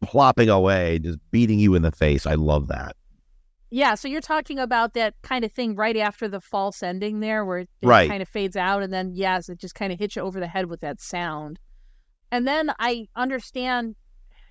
[0.05, 2.25] plopping away, just beating you in the face.
[2.25, 2.95] I love that.
[3.69, 7.43] Yeah, so you're talking about that kind of thing right after the false ending there
[7.43, 8.07] where it Right.
[8.07, 10.47] kind of fades out and then yes, it just kind of hits you over the
[10.47, 11.59] head with that sound.
[12.31, 13.95] And then I understand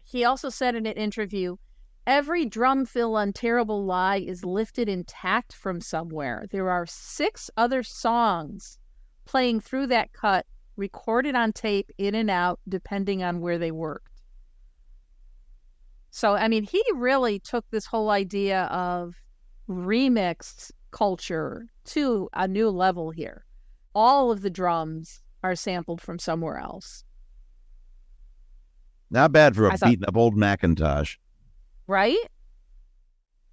[0.05, 1.57] he also said in an interview,
[2.05, 6.47] every drum fill on Terrible Lie is lifted intact from somewhere.
[6.51, 8.79] There are six other songs
[9.25, 14.12] playing through that cut, recorded on tape in and out, depending on where they worked.
[16.15, 19.15] So, I mean, he really took this whole idea of
[19.69, 23.47] remixed culture to a new level here.
[23.95, 27.05] All of the drums are sampled from somewhere else,
[29.11, 31.17] Not bad for a thought- beaten up old Macintosh.
[31.87, 32.17] right?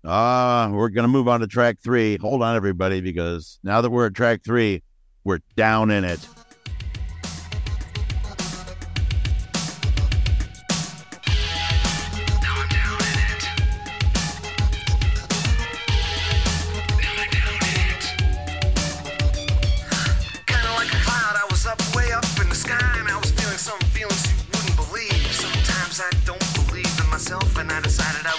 [0.03, 2.17] Uh, we're going to move on to track three.
[2.17, 4.81] Hold on, everybody, because now that we're at track three,
[5.23, 6.25] we're down in it.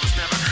[0.02, 0.49] Was never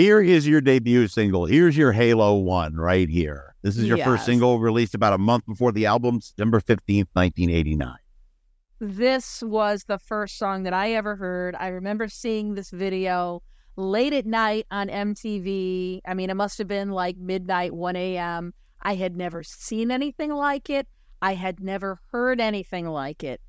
[0.00, 1.44] Here is your debut single.
[1.44, 3.54] Here's your Halo One right here.
[3.60, 7.96] This is your first single released about a month before the album, September 15th, 1989.
[8.80, 11.54] This was the first song that I ever heard.
[11.54, 13.42] I remember seeing this video
[13.76, 16.00] late at night on MTV.
[16.06, 18.54] I mean, it must have been like midnight, 1 a.m.
[18.80, 20.88] I had never seen anything like it.
[21.20, 23.42] I had never heard anything like it.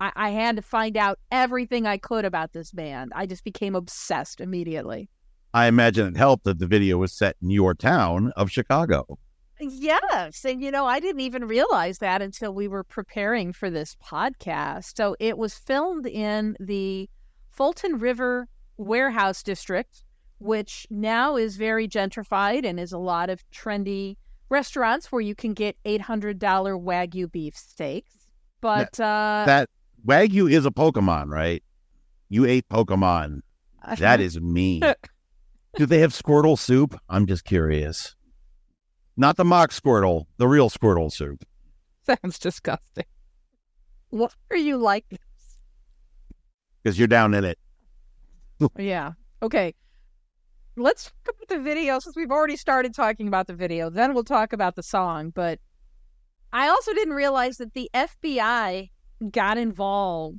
[0.00, 3.12] I, I had to find out everything I could about this band.
[3.14, 5.08] I just became obsessed immediately.
[5.54, 9.18] I imagine it helped that the video was set in your town of Chicago.
[9.60, 10.44] Yes.
[10.44, 14.96] And, you know, I didn't even realize that until we were preparing for this podcast.
[14.96, 17.08] So it was filmed in the
[17.52, 20.02] Fulton River Warehouse District,
[20.38, 24.16] which now is very gentrified and is a lot of trendy
[24.48, 28.26] restaurants where you can get $800 Wagyu beef steaks.
[28.60, 29.70] But uh, That
[30.04, 31.62] Wagyu is a Pokemon, right?
[32.28, 33.42] You ate Pokemon.
[33.98, 34.82] That is mean.
[35.76, 36.96] Do they have Squirtle soup?
[37.08, 38.14] I'm just curious.
[39.16, 41.44] Not the mock Squirtle, the real Squirtle soup.
[42.06, 43.04] sounds disgusting.
[44.10, 45.04] Why are you like?
[45.08, 45.18] This?
[46.82, 47.58] Because you're down in it.
[48.78, 49.12] Yeah.
[49.42, 49.74] Okay.
[50.76, 53.90] Let's talk about the video since we've already started talking about the video.
[53.90, 55.30] Then we'll talk about the song.
[55.30, 55.58] But
[56.52, 58.90] I also didn't realize that the FBI
[59.32, 60.38] got involved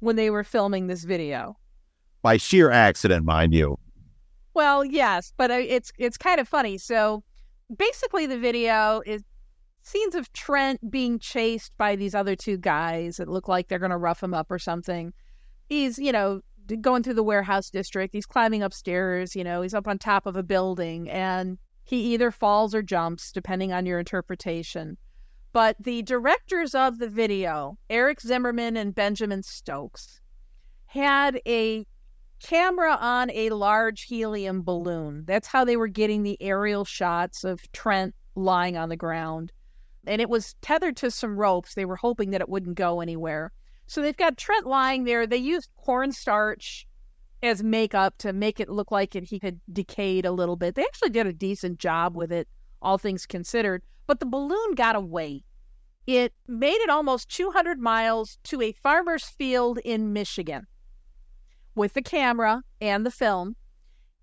[0.00, 1.56] when they were filming this video.
[2.20, 3.78] By sheer accident, mind you.
[4.56, 6.78] Well, yes, but uh, it's it's kind of funny.
[6.78, 7.22] So
[7.76, 9.22] basically, the video is
[9.82, 13.90] scenes of Trent being chased by these other two guys that look like they're going
[13.90, 15.12] to rough him up or something.
[15.68, 16.40] He's, you know,
[16.80, 18.14] going through the warehouse district.
[18.14, 19.36] He's climbing upstairs.
[19.36, 23.32] You know, he's up on top of a building, and he either falls or jumps,
[23.32, 24.96] depending on your interpretation.
[25.52, 30.22] But the directors of the video, Eric Zimmerman and Benjamin Stokes,
[30.86, 31.86] had a
[32.42, 35.24] camera on a large helium balloon.
[35.26, 39.52] That's how they were getting the aerial shots of Trent lying on the ground.
[40.06, 41.74] And it was tethered to some ropes.
[41.74, 43.52] They were hoping that it wouldn't go anywhere.
[43.86, 45.26] So they've got Trent lying there.
[45.26, 46.86] They used cornstarch
[47.42, 50.74] as makeup to make it look like it, he had decayed a little bit.
[50.74, 52.48] They actually did a decent job with it,
[52.82, 53.82] all things considered.
[54.06, 55.44] But the balloon got away.
[56.06, 60.66] It made it almost 200 miles to a farmer's field in Michigan
[61.76, 63.54] with the camera and the film.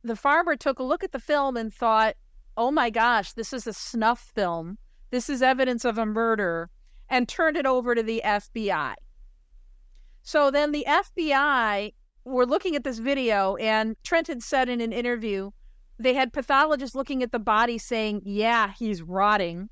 [0.04, 2.16] The farmer took a look at the film and thought,
[2.58, 4.78] oh my gosh, this is a snuff film.
[5.12, 6.70] This is evidence of a murder,
[7.08, 8.96] and turned it over to the FBI.
[10.24, 11.94] So then the FBI
[12.26, 15.52] were looking at this video, and Trent had said in an interview,
[16.00, 19.70] they had pathologists looking at the body saying, yeah, he's rotting.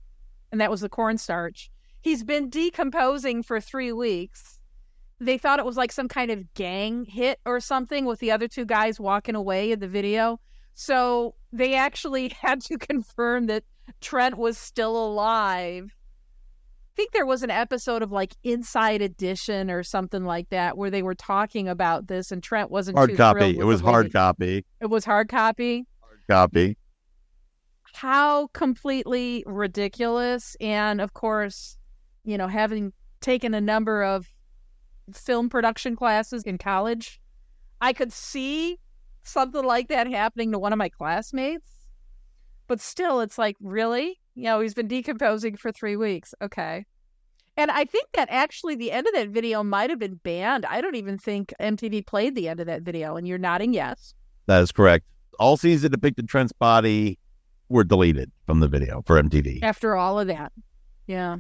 [0.52, 1.72] And that was the cornstarch.
[2.02, 4.60] He's been decomposing for three weeks
[5.22, 8.48] they thought it was like some kind of gang hit or something with the other
[8.48, 10.40] two guys walking away in the video.
[10.74, 13.64] So they actually had to confirm that
[14.02, 15.86] Trent was still alive.
[15.94, 20.90] I think there was an episode of like Inside Edition or something like that where
[20.90, 23.58] they were talking about this and Trent wasn't Hard copy.
[23.58, 24.66] It was hard copy.
[24.82, 25.86] It was hard copy.
[26.02, 26.78] Hard copy.
[27.94, 30.56] How completely ridiculous.
[30.60, 31.78] And of course,
[32.24, 34.31] you know, having taken a number of
[35.18, 37.20] film production classes in college,
[37.80, 38.80] I could see
[39.24, 41.70] something like that happening to one of my classmates.
[42.68, 44.20] But still, it's like, really?
[44.36, 46.34] You know, he's been decomposing for three weeks.
[46.42, 46.86] Okay.
[47.58, 50.66] And I think that actually the end of that video might have been banned.
[50.66, 53.18] I don't even think MTV played the end of that video.
[53.18, 54.14] And you're nodding yes.
[54.46, 55.06] That is correct.
[55.38, 57.20] All scenes that depicted Trent's body
[57.68, 59.64] were deleted from the video for MTV.
[59.64, 60.52] after all of that.
[61.08, 61.38] Yeah.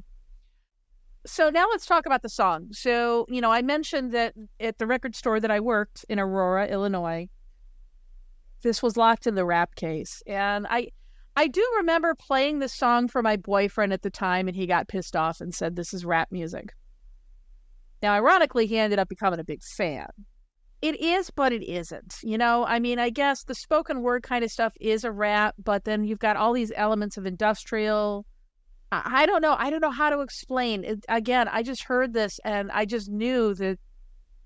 [1.25, 2.69] So now let's talk about the song.
[2.71, 6.67] So, you know, I mentioned that at the record store that I worked in Aurora,
[6.67, 7.29] Illinois,
[8.63, 10.23] this was locked in the rap case.
[10.25, 10.89] And I
[11.35, 14.89] I do remember playing this song for my boyfriend at the time and he got
[14.89, 16.73] pissed off and said this is rap music.
[18.01, 20.07] Now, ironically, he ended up becoming a big fan.
[20.81, 22.15] It is, but it isn't.
[22.23, 25.53] You know, I mean, I guess the spoken word kind of stuff is a rap,
[25.63, 28.25] but then you've got all these elements of industrial.
[28.91, 29.55] I, don't know.
[29.57, 30.83] I don't know how to explain.
[30.83, 33.79] It, again, I just heard this and I just knew that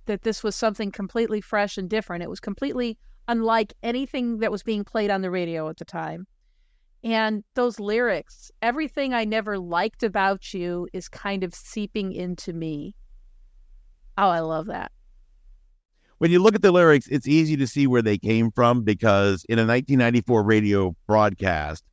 [0.05, 2.23] that this was something completely fresh and different.
[2.23, 6.27] It was completely unlike anything that was being played on the radio at the time.
[7.03, 12.95] And those lyrics, everything I never liked about you is kind of seeping into me.
[14.17, 14.91] Oh, I love that.
[16.17, 19.43] When you look at the lyrics, it's easy to see where they came from because
[19.49, 21.83] in a 1994 radio broadcast,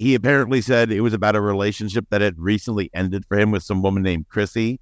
[0.00, 3.62] he apparently said it was about a relationship that had recently ended for him with
[3.62, 4.80] some woman named Chrissy.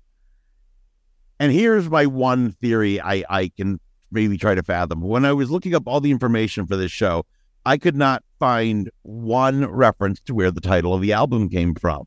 [1.40, 3.80] And here's my one theory I, I can
[4.12, 5.00] maybe try to fathom.
[5.00, 7.26] When I was looking up all the information for this show,
[7.66, 12.04] I could not find one reference to where the title of the album came from.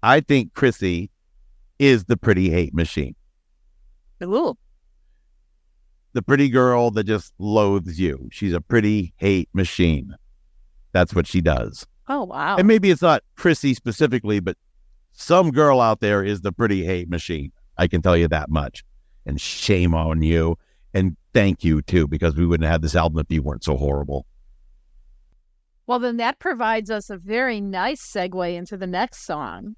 [0.00, 1.10] I think Chrissy
[1.80, 3.16] is the pretty hate machine.
[4.22, 4.56] Ooh.
[6.12, 8.28] The pretty girl that just loathes you.
[8.30, 10.14] She's a pretty hate machine.
[10.92, 11.86] That's what she does.
[12.08, 12.56] Oh wow.
[12.56, 14.56] And maybe it's not Chrissy specifically, but
[15.12, 17.52] some girl out there is the pretty hate machine.
[17.78, 18.84] I can tell you that much.
[19.24, 20.58] And shame on you.
[20.94, 24.26] And thank you too, because we wouldn't have this album if you weren't so horrible.
[25.86, 29.76] Well, then that provides us a very nice segue into the next song,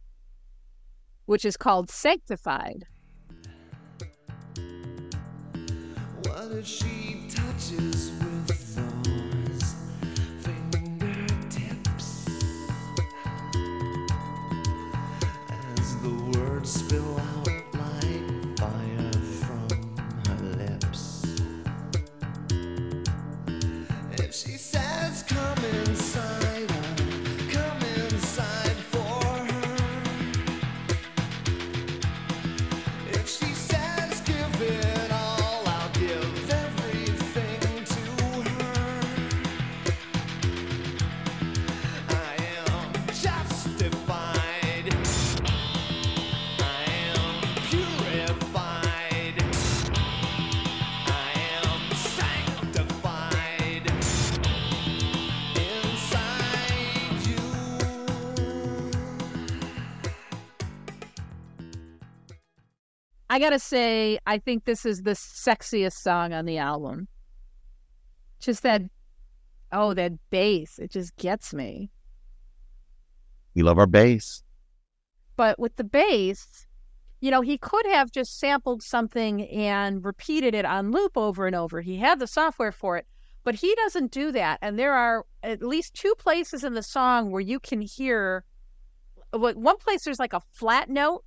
[1.27, 2.85] which is called Sanctified.
[6.23, 8.11] What if she touches
[16.65, 17.04] spill
[63.35, 67.09] I gotta say, I think this is the sexiest song on the album.
[68.39, 68.83] Just that,
[69.73, 71.91] oh, that bass, it just gets me.
[73.57, 74.45] We love our bass.
[75.35, 76.69] But with the bass,
[77.21, 81.57] you know, he could have just sampled something and repeated it on loop over and
[81.57, 81.81] over.
[81.81, 83.07] He had the software for it,
[83.43, 84.61] but he doesn't do that.
[84.63, 88.45] And there are at least two places in the song where you can hear
[89.33, 91.25] one place there's like a flat note,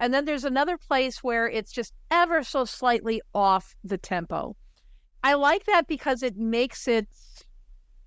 [0.00, 4.56] and then there's another place where it's just ever so slightly off the tempo.
[5.22, 7.08] I like that because it makes it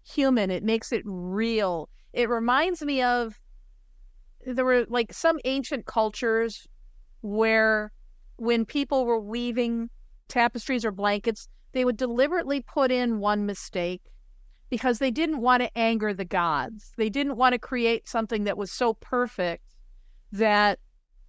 [0.03, 1.89] human, it makes it real.
[2.13, 3.39] It reminds me of
[4.45, 6.67] there were like some ancient cultures
[7.21, 7.91] where
[8.37, 9.89] when people were weaving
[10.27, 14.01] tapestries or blankets, they would deliberately put in one mistake
[14.69, 16.93] because they didn't want to anger the gods.
[16.97, 19.75] They didn't want to create something that was so perfect
[20.31, 20.79] that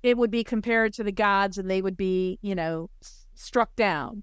[0.03, 2.91] it would be compared to the gods and they would be, you know,
[3.35, 4.23] struck down.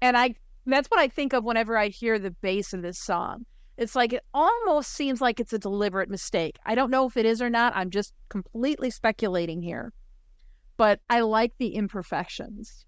[0.00, 0.34] And I
[0.66, 3.46] that's what I think of whenever I hear the bass of this song.
[3.76, 6.58] It's like it almost seems like it's a deliberate mistake.
[6.64, 7.76] I don't know if it is or not.
[7.76, 9.92] I'm just completely speculating here.
[10.78, 12.84] But I like the imperfections.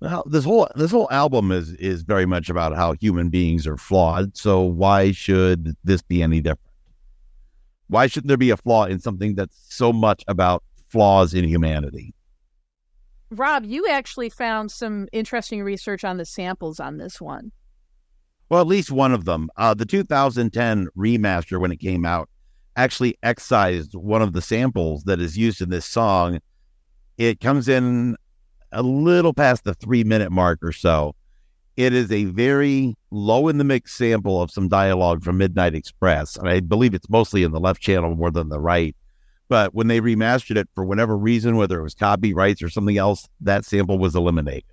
[0.00, 3.76] Well, this whole this whole album is is very much about how human beings are
[3.76, 4.36] flawed.
[4.36, 6.60] So why should this be any different?
[7.86, 10.62] Why shouldn't there be a flaw in something that's so much about
[10.94, 12.14] flaws in humanity?
[13.32, 17.50] Rob, you actually found some interesting research on the samples on this one.
[18.48, 19.50] Well, at least one of them.
[19.56, 22.28] Uh, the 2010 remaster, when it came out,
[22.76, 26.38] actually excised one of the samples that is used in this song.
[27.18, 28.14] It comes in
[28.70, 31.16] a little past the three minute mark or so.
[31.76, 36.36] It is a very low in the mix sample of some dialogue from Midnight Express.
[36.36, 38.94] And I believe it's mostly in the left channel more than the right.
[39.54, 43.28] But when they remastered it for whatever reason, whether it was copyrights or something else,
[43.40, 44.64] that sample was eliminated.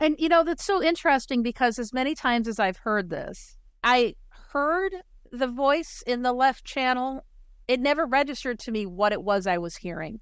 [0.00, 4.16] And you know, that's so interesting because as many times as I've heard this, I
[4.50, 4.96] heard
[5.30, 7.24] the voice in the left channel.
[7.68, 10.18] It never registered to me what it was I was hearing.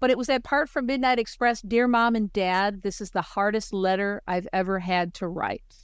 [0.00, 3.20] But it was that part from Midnight Express Dear Mom and Dad, this is the
[3.20, 5.76] hardest letter I've ever had to write.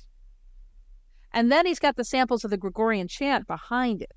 [1.34, 4.12] And then he's got the samples of the Gregorian chant behind it.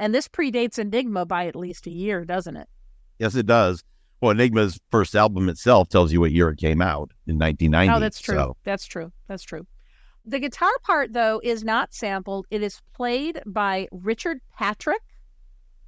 [0.00, 2.66] And this predates Enigma by at least a year, doesn't it?
[3.18, 3.84] Yes, it does.
[4.22, 7.92] Well, Enigma's first album itself tells you what year it came out in 1990.
[7.92, 8.34] Oh, that's true.
[8.34, 9.12] So, That's true.
[9.28, 9.66] That's true.
[10.24, 12.46] The guitar part, though, is not sampled.
[12.50, 15.02] It is played by Richard Patrick,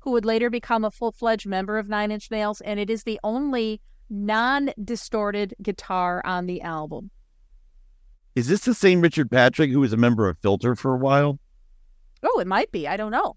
[0.00, 3.04] who would later become a full fledged member of Nine Inch Nails, and it is
[3.04, 7.10] the only non distorted guitar on the album.
[8.34, 11.38] is this the same Richard Patrick who was a member of Filter for a while?
[12.22, 12.86] Oh, it might be.
[12.86, 13.36] I don't know.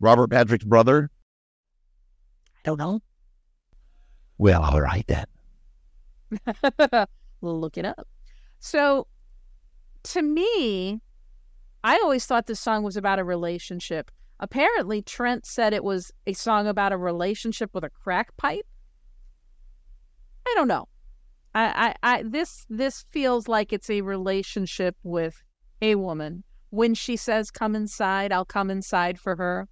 [0.00, 1.10] Robert Patrick's brother?
[2.56, 3.00] I don't know.
[4.38, 5.26] Well, all right then.
[7.40, 8.08] We'll look it up.
[8.58, 9.06] So,
[10.04, 11.00] to me,
[11.84, 14.10] I always thought this song was about a relationship.
[14.40, 18.66] Apparently, Trent said it was a song about a relationship with a crack pipe.
[20.46, 20.88] I don't know.
[21.54, 25.42] I, I, I this this feels like it's a relationship with
[25.80, 26.44] a woman.
[26.70, 29.68] When she says come inside, I'll come inside for her.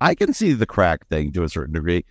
[0.00, 2.04] I can see the crack thing to a certain degree.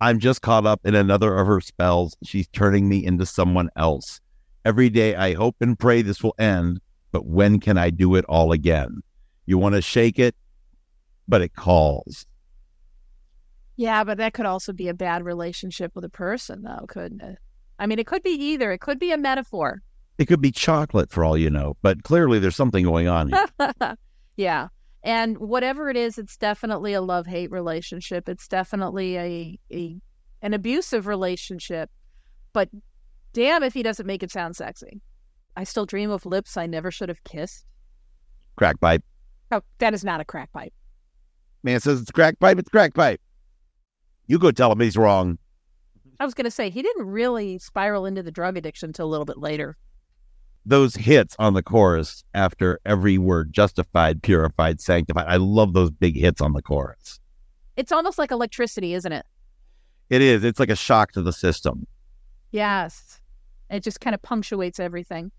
[0.00, 2.16] I'm just caught up in another of her spells.
[2.24, 4.20] She's turning me into someone else.
[4.64, 6.80] Every day I hope and pray this will end,
[7.12, 9.02] but when can I do it all again?
[9.46, 10.34] You want to shake it,
[11.28, 12.26] but it calls.
[13.76, 17.38] Yeah, but that could also be a bad relationship with a person, though, couldn't it?
[17.78, 18.72] I mean, it could be either.
[18.72, 19.82] It could be a metaphor.
[20.16, 23.96] It could be chocolate for all you know, but clearly there's something going on here.
[24.36, 24.68] yeah.
[25.04, 28.26] And whatever it is, it's definitely a love hate relationship.
[28.26, 30.00] It's definitely a, a
[30.40, 31.90] an abusive relationship.
[32.54, 32.70] But
[33.34, 35.02] damn if he doesn't make it sound sexy.
[35.56, 37.66] I still dream of lips I never should have kissed.
[38.56, 39.04] crack pipe.
[39.52, 40.72] Oh, that is not a crack pipe.
[41.62, 43.20] Man says it's crack pipe, it's crack pipe.
[44.26, 45.38] You go tell him he's wrong.
[46.18, 49.10] I was going to say, he didn't really spiral into the drug addiction until a
[49.10, 49.76] little bit later.
[50.66, 55.26] Those hits on the chorus after every word justified, purified, sanctified.
[55.28, 57.20] I love those big hits on the chorus.
[57.76, 59.26] It's almost like electricity, isn't it?
[60.08, 60.44] It is.
[60.44, 61.86] It's like a shock to the system.
[62.50, 63.20] Yes.
[63.68, 65.32] It just kind of punctuates everything.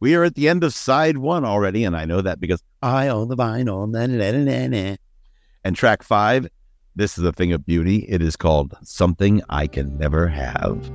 [0.00, 3.08] We are at the end of side one already, and I know that because I
[3.08, 3.90] own the vinyl.
[3.90, 4.96] Na, na, na, na, na.
[5.64, 6.46] And track five,
[6.94, 8.06] this is a thing of beauty.
[8.08, 10.90] It is called Something I Can Never Have.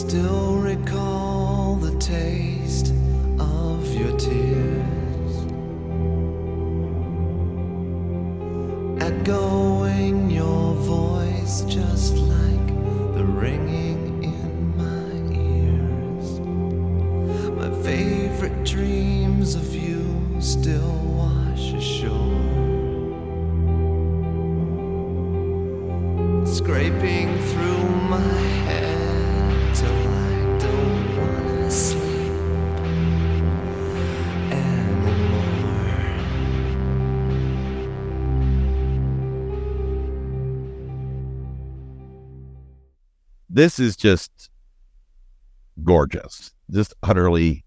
[0.00, 2.59] Still recall the taste
[43.60, 44.48] This is just
[45.84, 47.62] gorgeous, just utterly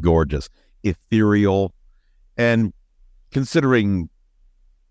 [0.00, 0.48] gorgeous,
[0.82, 1.72] ethereal.
[2.36, 2.72] And
[3.30, 4.08] considering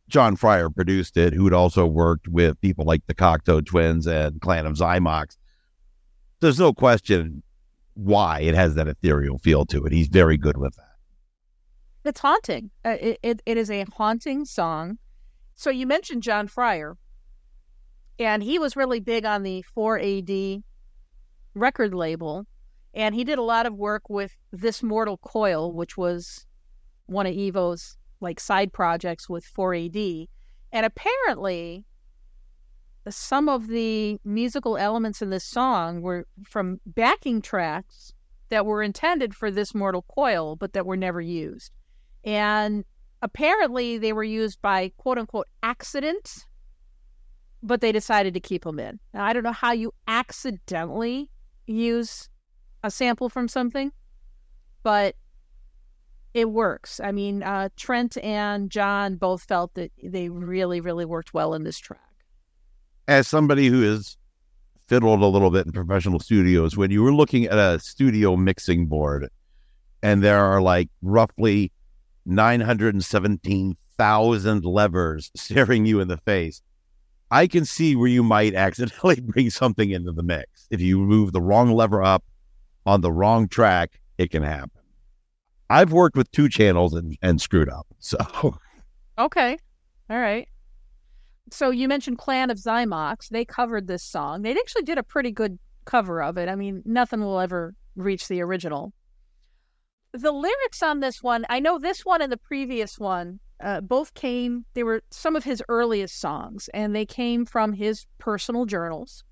[0.07, 4.39] John Fryer produced it, who had also worked with people like the Cocteau Twins and
[4.39, 5.35] Clan of Xymox,
[6.39, 7.43] there's no question
[7.95, 9.91] why it has that ethereal feel to it.
[9.91, 10.95] He's very good with that.
[12.05, 12.71] It's haunting.
[12.85, 14.97] Uh, it, it, it is a haunting song.
[15.55, 16.95] So you mentioned John Fryer,
[18.19, 20.63] and he was really big on the 4AD
[21.53, 22.45] record label,
[22.93, 26.45] and he did a lot of work with This Mortal Coil, which was
[27.05, 30.27] one of Ivo's like side projects with 4AD.
[30.71, 31.85] And apparently,
[33.09, 38.13] some of the musical elements in this song were from backing tracks
[38.49, 41.71] that were intended for This Mortal Coil, but that were never used.
[42.23, 42.83] And
[43.21, 46.46] apparently, they were used by quote unquote accident,
[47.63, 48.99] but they decided to keep them in.
[49.13, 51.29] Now, I don't know how you accidentally
[51.65, 52.29] use
[52.83, 53.91] a sample from something,
[54.83, 55.15] but
[56.33, 56.99] it works.
[56.99, 61.63] I mean, uh, Trent and John both felt that they really, really worked well in
[61.63, 62.01] this track.
[63.07, 64.17] As somebody who has
[64.87, 68.85] fiddled a little bit in professional studios, when you were looking at a studio mixing
[68.85, 69.29] board
[70.03, 71.71] and there are like roughly
[72.25, 76.61] 917,000 levers staring you in the face,
[77.29, 80.67] I can see where you might accidentally bring something into the mix.
[80.69, 82.23] If you move the wrong lever up
[82.85, 84.71] on the wrong track, it can happen.
[85.69, 87.87] I've worked with two channels and, and screwed up.
[87.99, 88.17] So
[89.17, 89.57] Okay.
[90.09, 90.47] All right.
[91.51, 93.29] So you mentioned Clan of Xymox.
[93.29, 94.43] They covered this song.
[94.43, 96.47] They actually did a pretty good cover of it.
[96.47, 98.93] I mean, nothing will ever reach the original.
[100.13, 104.13] The lyrics on this one, I know this one and the previous one uh, both
[104.13, 109.23] came, they were some of his earliest songs, and they came from his personal journals.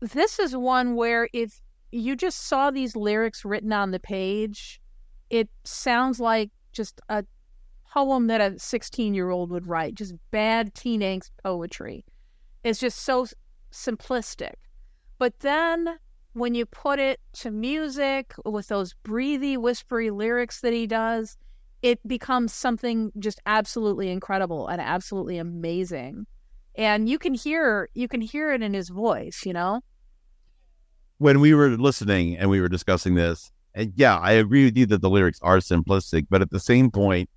[0.00, 1.60] This is one where if
[1.90, 4.80] you just saw these lyrics written on the page,
[5.30, 7.24] it sounds like just a
[7.92, 12.04] poem that a 16 year old would write, just bad teen angst poetry.
[12.62, 13.26] It's just so
[13.72, 14.54] simplistic.
[15.18, 15.98] But then
[16.34, 21.36] when you put it to music with those breathy, whispery lyrics that he does,
[21.82, 26.26] it becomes something just absolutely incredible and absolutely amazing.
[26.74, 29.82] And you can hear you can hear it in his voice, you know?
[31.18, 34.86] when we were listening and we were discussing this, and yeah, I agree with you
[34.86, 37.28] that the lyrics are simplistic, but at the same point,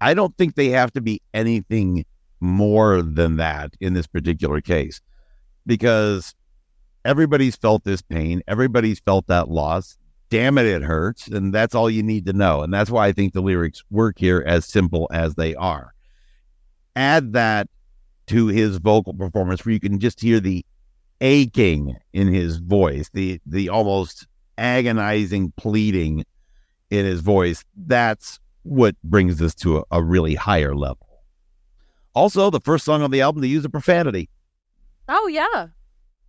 [0.00, 2.04] I don't think they have to be anything
[2.40, 5.00] more than that in this particular case
[5.64, 6.34] because
[7.04, 9.96] everybody's felt this pain, everybody's felt that loss.
[10.32, 11.28] Damn it, it hurts.
[11.28, 12.62] And that's all you need to know.
[12.62, 15.92] And that's why I think the lyrics work here as simple as they are.
[16.96, 17.68] Add that
[18.28, 20.64] to his vocal performance where you can just hear the
[21.20, 24.26] aching in his voice, the the almost
[24.56, 26.24] agonizing pleading
[26.88, 27.62] in his voice.
[27.76, 31.24] That's what brings this to a, a really higher level.
[32.14, 34.30] Also, the first song on the album to use a profanity.
[35.10, 35.66] Oh yeah.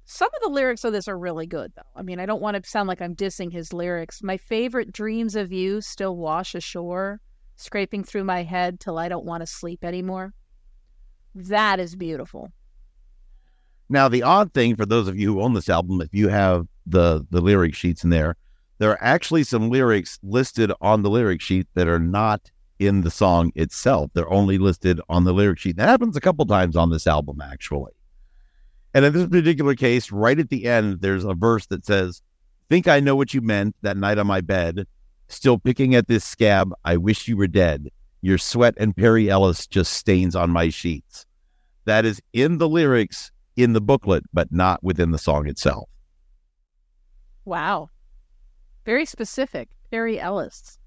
[0.05, 1.81] Some of the lyrics of this are really good though.
[1.95, 4.21] I mean, I don't want to sound like I'm dissing his lyrics.
[4.21, 7.21] My favorite dreams of you still wash ashore,
[7.55, 10.33] scraping through my head till I don't want to sleep anymore.
[11.35, 12.51] That is beautiful.
[13.89, 16.67] Now, the odd thing for those of you who own this album, if you have
[16.85, 18.35] the the lyric sheets in there,
[18.79, 23.11] there are actually some lyrics listed on the lyric sheet that are not in the
[23.11, 24.11] song itself.
[24.13, 25.77] They're only listed on the lyric sheet.
[25.77, 27.93] That happens a couple times on this album, actually.
[28.93, 32.21] And in this particular case, right at the end, there's a verse that says,
[32.69, 34.85] Think I know what you meant that night on my bed.
[35.27, 36.73] Still picking at this scab.
[36.85, 37.89] I wish you were dead.
[38.21, 41.25] Your sweat and Perry Ellis just stains on my sheets.
[41.85, 45.89] That is in the lyrics in the booklet, but not within the song itself.
[47.45, 47.89] Wow.
[48.85, 49.69] Very specific.
[49.91, 50.79] Perry Ellis.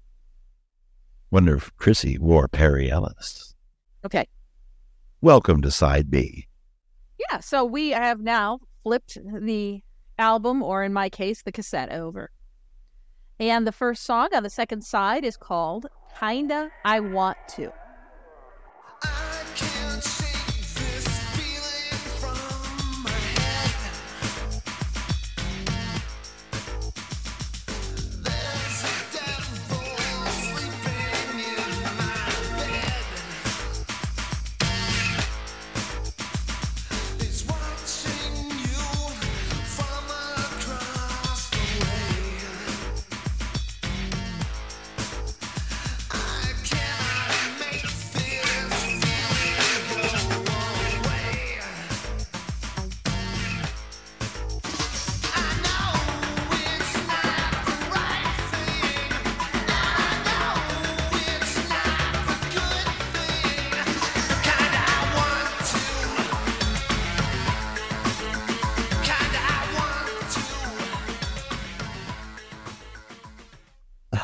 [1.29, 3.53] Wonder if Chrissy wore Perry Ellis.
[4.05, 4.27] Okay.
[5.21, 6.47] Welcome to side B.
[7.29, 9.81] Yeah, so we have now flipped the
[10.17, 12.31] album, or in my case, the cassette over.
[13.39, 15.87] And the first song on the second side is called
[16.19, 17.71] Kinda I Want to.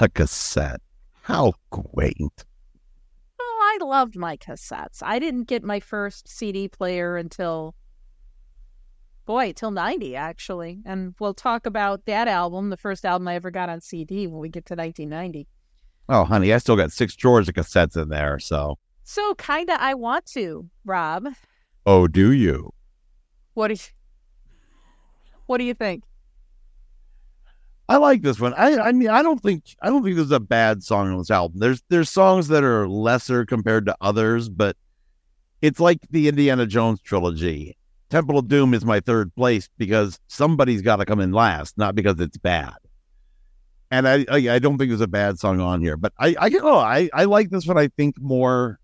[0.04, 0.82] A cassette.
[1.22, 2.44] How quaint.
[3.40, 5.02] Oh, I loved my cassettes.
[5.02, 7.74] I didn't get my first CD player until,
[9.26, 10.82] boy, till 90, actually.
[10.86, 14.42] And we'll talk about that album, the first album I ever got on CD, when
[14.42, 15.48] we get to 1990.
[16.10, 18.40] Oh, honey, I still got six drawers of cassettes in there.
[18.40, 21.30] So, So, kinda, I want to, Rob.
[21.86, 22.74] oh, do you?
[23.54, 23.80] What do you,
[25.46, 26.04] what do you think?
[27.90, 28.54] I like this one.
[28.54, 31.30] I, I mean, I don't think I don't think there's a bad song on this
[31.32, 31.60] album.
[31.60, 34.78] There's there's songs that are lesser compared to others, but
[35.62, 37.78] it's like the Indiana Jones trilogy.
[38.10, 41.96] Temple of Doom is my third place because somebody's got to come in last, not
[41.96, 42.74] because it's bad.
[43.92, 46.52] And I, I I don't think there's a bad song on here, but I I
[46.62, 47.78] oh I I like this one.
[47.78, 48.80] I think more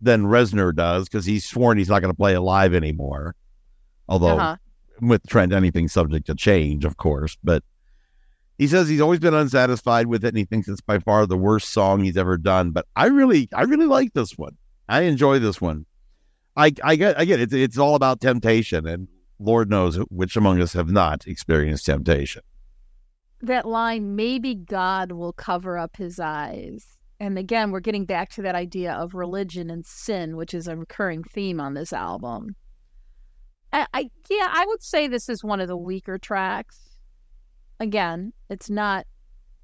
[0.00, 3.34] than Reznor does because he's sworn he's not going to play it live anymore.
[4.08, 4.56] Although Uh-huh.
[5.00, 7.36] with Trent, anything's subject to change, of course.
[7.44, 7.62] But
[8.58, 11.36] he says he's always been unsatisfied with it, and he thinks it's by far the
[11.36, 12.70] worst song he's ever done.
[12.70, 14.56] But I really, I really like this one.
[14.88, 15.84] I enjoy this one.
[16.56, 17.52] I, I get, I get it.
[17.52, 22.42] It's, all about temptation, and Lord knows which among us have not experienced temptation.
[23.42, 26.86] that line, maybe God will cover up his eyes.
[27.20, 30.76] And again, we're getting back to that idea of religion and sin, which is a
[30.76, 32.56] recurring theme on this album.
[33.72, 36.85] I, I yeah, I would say this is one of the weaker tracks.
[37.80, 39.06] Again, it's not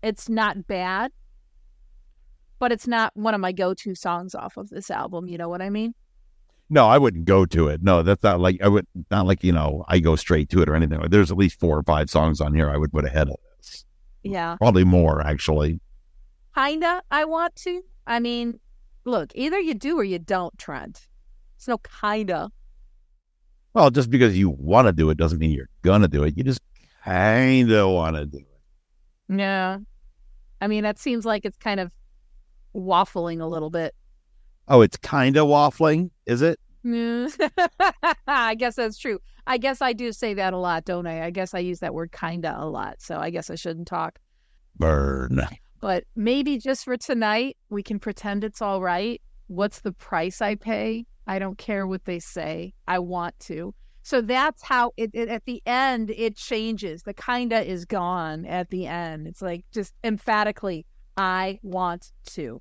[0.03, 1.13] it's not bad,
[2.59, 5.63] but it's not one of my go-to songs off of this album, you know what
[5.63, 5.95] I mean?
[6.69, 7.83] No, I wouldn't go to it.
[7.83, 10.69] No, that's not like I would not like you know I go straight to it
[10.69, 11.01] or anything.
[11.11, 13.85] There's at least four or five songs on here I would put ahead of this.
[14.23, 14.57] Yeah.
[14.57, 15.81] Probably more actually.
[16.55, 17.83] Kinda I want to.
[18.07, 18.59] I mean,
[19.05, 21.09] look, either you do or you don't, Trent.
[21.57, 22.51] It's no kinda.
[23.75, 26.37] Well, just because you want to do it doesn't mean you're gonna do it.
[26.37, 26.61] You just
[27.05, 29.39] kind of want to do it.
[29.39, 29.79] Yeah.
[30.61, 31.91] I mean, that seems like it's kind of
[32.75, 33.95] waffling a little bit.
[34.69, 36.59] Oh, it's kind of waffling, is it?
[36.85, 37.51] Mm.
[38.27, 39.19] I guess that's true.
[39.47, 41.25] I guess I do say that a lot, don't I?
[41.25, 43.01] I guess I use that word kinda a lot.
[43.01, 44.19] So I guess I shouldn't talk.
[44.77, 45.41] Burn.
[45.81, 49.21] But maybe just for tonight, we can pretend it's all right.
[49.49, 51.07] What's the price I pay?
[51.27, 52.73] I don't care what they say.
[52.87, 53.75] I want to.
[54.03, 57.03] So that's how it, it at the end it changes.
[57.03, 59.27] The kinda is gone at the end.
[59.27, 60.87] It's like just emphatically,
[61.17, 62.61] I want to.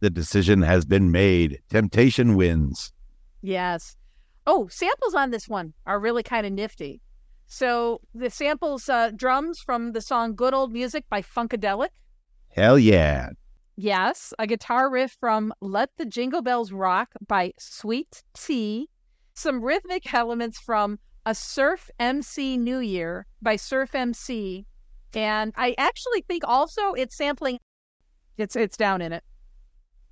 [0.00, 1.60] The decision has been made.
[1.68, 2.92] Temptation wins.
[3.42, 3.96] Yes.
[4.46, 7.00] Oh, samples on this one are really kind of nifty.
[7.46, 11.88] So the samples uh, drums from the song Good Old Music by Funkadelic.
[12.48, 13.30] Hell yeah.
[13.76, 18.88] Yes, a guitar riff from Let the Jingle Bells Rock by Sweet Tee.
[19.40, 24.66] Some rhythmic elements from A Surf MC New Year by Surf MC.
[25.14, 27.58] And I actually think also it's sampling
[28.36, 29.24] it's it's down in it.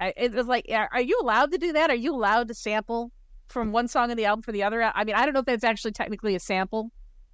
[0.00, 1.90] I, it was like, are you allowed to do that?
[1.90, 3.12] Are you allowed to sample
[3.48, 4.82] from one song in the album for the other?
[4.82, 6.90] I mean, I don't know if that's actually technically a sample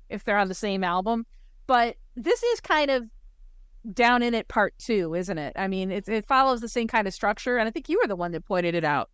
[0.09, 1.25] if they're on the same album,
[1.69, 3.05] but this is kind of
[3.93, 5.53] down in it part two, isn't it?
[5.55, 8.09] I mean, it, it follows the same kind of structure, and I think you were
[8.09, 9.11] the one that pointed it out.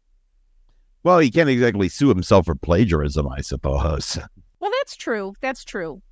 [1.02, 4.18] Well, he can't exactly sue himself for plagiarism, I suppose.
[4.60, 5.34] Well, that's true.
[5.40, 6.02] That's true.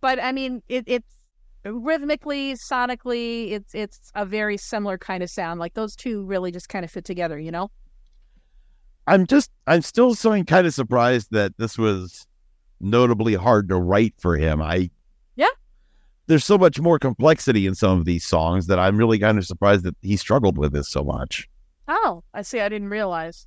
[0.00, 1.12] But I mean, it, it's
[1.64, 5.58] rhythmically, sonically, it's it's a very similar kind of sound.
[5.60, 7.70] Like those two really just kind of fit together, you know?
[9.06, 12.26] I'm just, I'm still so kind of surprised that this was
[12.80, 14.62] notably hard to write for him.
[14.62, 14.90] I,
[15.34, 15.48] Yeah.
[16.28, 19.46] there's so much more complexity in some of these songs that I'm really kind of
[19.46, 21.48] surprised that he struggled with this so much.
[21.88, 22.60] Oh, I see.
[22.60, 23.46] I didn't realize.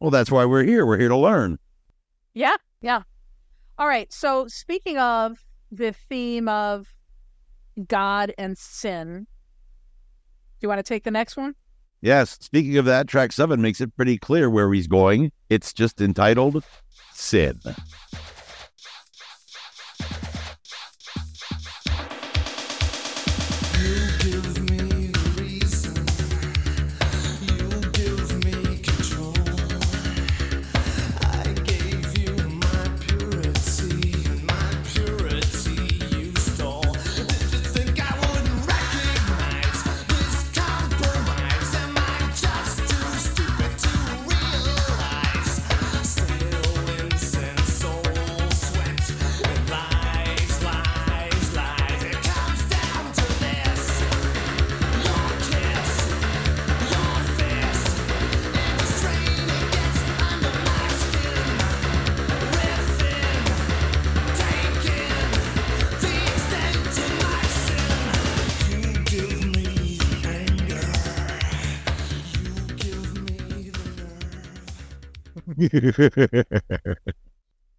[0.00, 0.84] Well, that's why we're here.
[0.86, 1.58] We're here to learn.
[2.34, 3.02] Yeah, yeah.
[3.78, 4.12] All right.
[4.12, 6.94] So speaking of the theme of
[7.88, 9.26] God and sin,
[10.58, 11.54] do you want to take the next one?
[12.02, 12.38] Yes.
[12.40, 15.32] Speaking of that, track seven makes it pretty clear where he's going.
[15.48, 16.62] It's just entitled
[17.12, 17.58] Sin.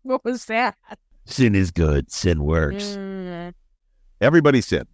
[0.03, 0.75] What was that?
[1.25, 2.09] sin is good.
[2.11, 2.95] Sin works.
[2.97, 3.53] Mm,
[4.21, 4.86] Everybody sin.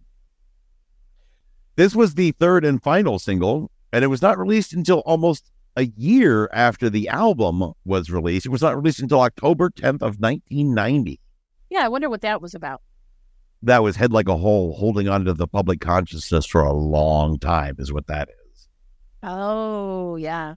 [1.76, 5.84] This was the third and final single, and it was not released until almost a
[5.96, 8.46] year after the album was released.
[8.46, 11.20] It was not released until October 10th of 1990.
[11.70, 12.82] yeah, I wonder what that was about.
[13.62, 17.38] That was Head Like a Hole holding on to the public consciousness for a long
[17.38, 18.68] time, is what that is.
[19.22, 20.54] Oh, yeah.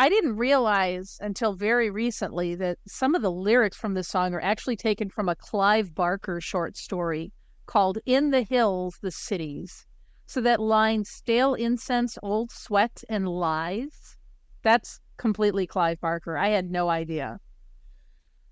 [0.00, 4.40] I didn't realize until very recently that some of the lyrics from this song are
[4.40, 7.32] actually taken from a Clive Barker short story
[7.66, 9.86] called In the Hills, the Cities.
[10.26, 14.16] So that line, stale incense, old sweat, and lies,
[14.62, 16.38] that's completely Clive Barker.
[16.38, 17.40] I had no idea.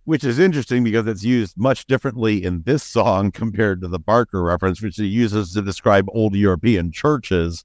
[0.02, 4.42] Which is interesting because it's used much differently in this song compared to the Barker
[4.42, 7.64] reference, which he uses to describe old European churches.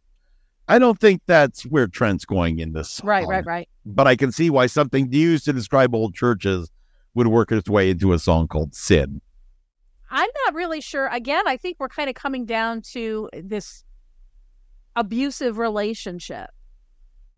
[0.72, 3.08] I don't think that's where Trent's going in this song.
[3.08, 3.70] Right, right, right.
[3.86, 6.72] but I can see why something used to describe old churches
[7.14, 9.20] would work its way into a song called Sin.
[10.10, 11.08] I'm not really sure.
[11.08, 13.84] Again, I think we're kind of coming down to this
[14.96, 16.50] abusive relationship.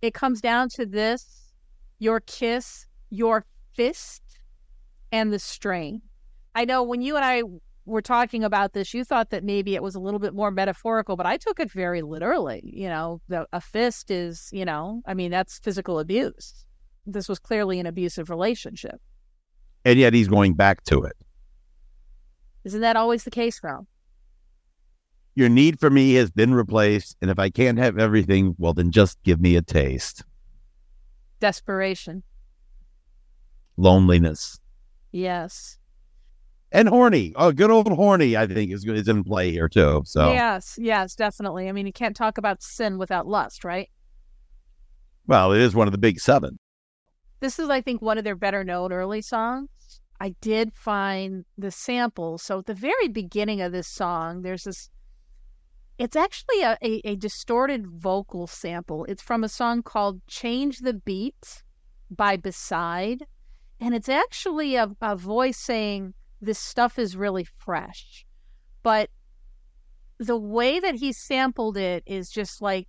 [0.04, 1.54] It comes down to this
[1.98, 4.22] your kiss, your fist,
[5.12, 6.04] and the strain.
[6.54, 7.42] I know when you and I
[7.86, 11.16] were talking about this, you thought that maybe it was a little bit more metaphorical,
[11.16, 12.62] but I took it very literally.
[12.64, 16.66] You know, the, a fist is, you know, I mean, that's physical abuse.
[17.06, 19.02] This was clearly an abusive relationship.
[19.84, 21.14] And yet he's going back to it.
[22.64, 23.86] Isn't that always the case, Ron?
[25.36, 27.18] Your need for me has been replaced.
[27.22, 30.24] And if I can't have everything, well, then just give me a taste.
[31.42, 32.24] Desperation.
[33.76, 34.60] Loneliness.
[35.12, 35.80] Yes.
[36.74, 37.34] And horny.
[37.36, 40.02] Oh, good old horny, I think, is, is in play here, too.
[40.06, 41.70] So, Yes, yes, definitely.
[41.70, 43.90] I mean, you can't talk about sin without lust, right?
[45.28, 46.58] well, it is one of the big seven.
[47.40, 49.70] This is, I think, one of their better known early songs.
[50.20, 52.38] I did find the sample.
[52.38, 54.90] So at the very beginning of this song, there's this.
[55.98, 59.06] It's actually a, a, a distorted vocal sample.
[59.06, 61.64] It's from a song called Change the Beat
[62.10, 63.26] by Beside.
[63.80, 66.14] And it's actually a, a voice saying,
[66.44, 68.26] This stuff is really fresh.
[68.84, 69.10] But
[70.20, 72.88] the way that he sampled it is just like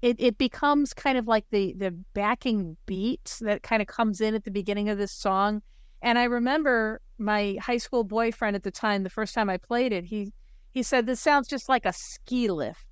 [0.00, 4.34] it, it becomes kind of like the the backing beat that kind of comes in
[4.34, 5.62] at the beginning of this song.
[6.00, 9.92] And I remember my high school boyfriend at the time, the first time I played
[9.92, 10.32] it, he
[10.72, 12.86] he said, This sounds just like a ski lift.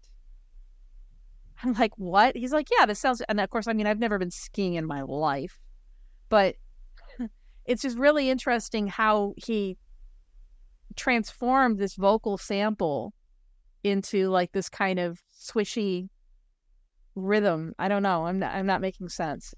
[1.62, 2.37] I'm like, what?
[2.37, 4.87] He's like, yeah, this sounds and of course, I mean, I've never been skiing in
[4.87, 5.61] my life,
[6.28, 6.57] but
[7.65, 9.77] it's just really interesting how he
[10.97, 13.13] transformed this vocal sample
[13.85, 16.09] into like this kind of swishy
[17.15, 17.75] rhythm.
[17.79, 18.27] I don't know.
[18.27, 19.55] I'm not, I'm not making sense.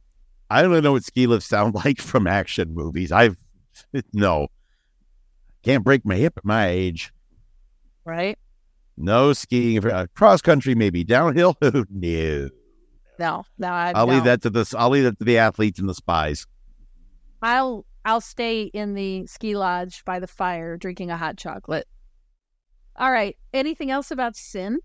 [0.51, 3.13] I don't know what ski lifts sound like from action movies.
[3.13, 3.37] I've
[4.13, 4.49] no,
[5.63, 7.13] can't break my hip at my age.
[8.05, 8.39] Right?
[8.97, 11.57] No skiing, uh, cross country, maybe downhill.
[11.63, 13.69] no, no, no.
[13.69, 14.15] I, I'll no.
[14.15, 14.71] leave that to the.
[14.79, 16.47] I'll leave that to the athletes and the spies.
[17.41, 21.87] I'll I'll stay in the ski lodge by the fire drinking a hot chocolate.
[22.97, 23.37] All right.
[23.55, 24.79] Anything else about sin?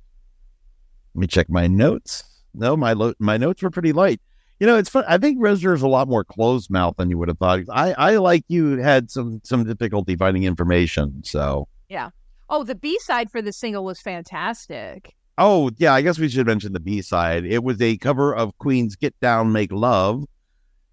[1.15, 2.23] Let me check my notes.
[2.53, 4.21] No, my lo- my notes were pretty light.
[4.59, 5.03] You know, it's fun.
[5.07, 7.61] I think Reznor is a lot more closed mouth than you would have thought.
[7.71, 11.23] I, I like you had some some difficulty finding information.
[11.23, 12.09] So, yeah.
[12.49, 15.13] Oh, the B side for the single was fantastic.
[15.37, 17.45] oh yeah, I guess we should mention the B side.
[17.45, 20.23] It was a cover of Queen's "Get Down, Make Love,"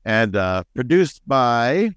[0.05, 1.91] and uh, produced by.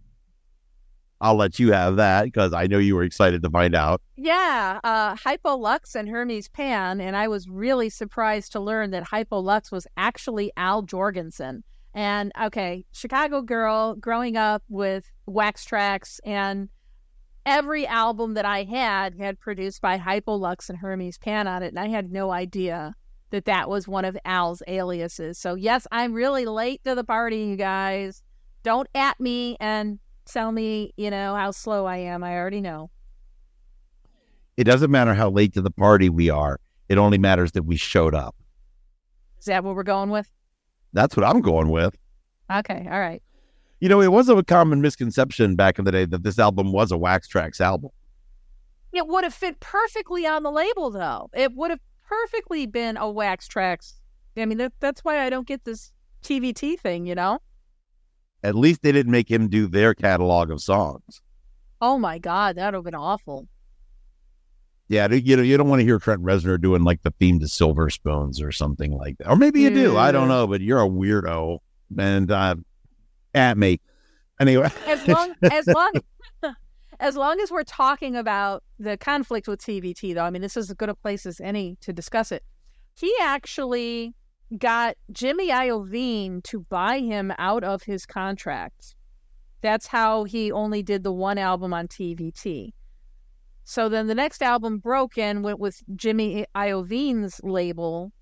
[1.20, 4.02] I'll let you have that because I know you were excited to find out.
[4.16, 9.04] Yeah, uh, Hypo Luxa and Hermes Pan, and I was really surprised to learn that
[9.04, 11.64] Hypo Luxa was actually Al Jourgensen.
[11.94, 16.70] And okay, Chicago girl, growing up with Wax Trax, and
[17.46, 21.70] every album that I had had produced by Hypo Luxa and Hermes Pan on it,
[21.70, 22.94] and I had no idea
[23.32, 25.40] that that was one of Al's aliases.
[25.40, 28.22] So yes, I'm really late to the party, you guys.
[28.64, 32.24] Don't at me and tell me, you know, how slow I am.
[32.24, 32.90] I already know.
[34.58, 36.60] It doesn't matter how late to the party we are.
[36.90, 38.36] It only matters that we showed up.
[39.40, 40.32] Is that what we're going with?
[40.94, 41.96] That's what I'm going with.
[42.52, 43.22] Okay, all right.
[43.80, 46.92] You know, it was a common misconception back in the day that this album was
[46.92, 47.92] a Wax Trax album.
[48.92, 51.30] It would have fit perfectly on the label, though.
[51.36, 53.94] It would have perfectly been a Wax Trax.
[54.36, 55.92] I mean, that, that's why I don't get this
[56.24, 57.40] TVT thing, you know?
[58.48, 61.22] At least they didn't make him do their catalog of songs.
[61.82, 63.50] Oh my God, that would have been awful.
[64.88, 67.48] Yeah, you know, you don't want to hear Trent Reznor doing like the theme to
[67.50, 69.30] Silver Spoons or something like that.
[69.30, 69.98] Or maybe you do.
[69.98, 71.60] I don't know, but you're a weirdo.
[71.98, 72.56] And uh,
[73.34, 73.82] at me.
[74.40, 75.92] Anyway, As long as long
[77.02, 80.70] as long as we're talking about the conflict with TVT, though, I mean, this is
[80.70, 82.44] as good a place as any to discuss it.
[82.96, 84.16] He actually
[84.58, 88.96] got Jimmy Iovine to buy him out of his contract.
[89.62, 92.72] That's how he only did the one album on TVT.
[93.64, 98.14] So then the next album, Broken, went with Jimmy Iovine's label,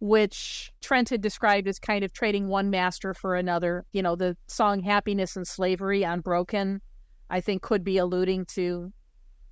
[0.00, 3.84] which Trent had described as kind of trading one master for another.
[3.92, 6.80] You know, the song Happiness and Slavery on Broken,
[7.30, 8.92] I think could be alluding to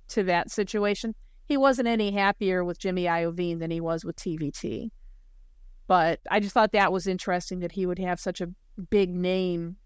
[0.09, 1.15] to that situation.
[1.45, 4.89] He wasn't any happier with Jimmy Iovine than he was with TVT.
[5.87, 8.49] But I just thought that was interesting that he would have such a
[8.89, 9.77] big name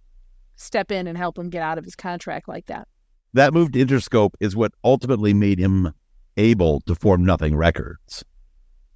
[0.56, 2.88] step in and help him get out of his contract like that.
[3.34, 5.94] that move to Interscope is what ultimately made him
[6.38, 8.24] able to form Nothing Records.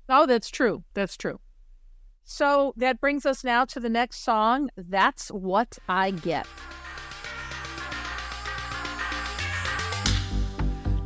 [0.09, 0.83] Oh, that's true.
[0.93, 1.39] That's true.
[2.23, 4.69] So that brings us now to the next song.
[4.75, 6.47] That's what I get.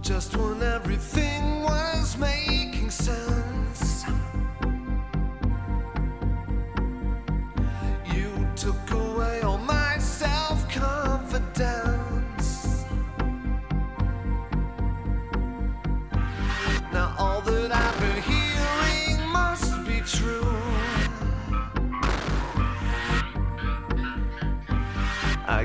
[0.02, 3.39] Just when everything was making sense,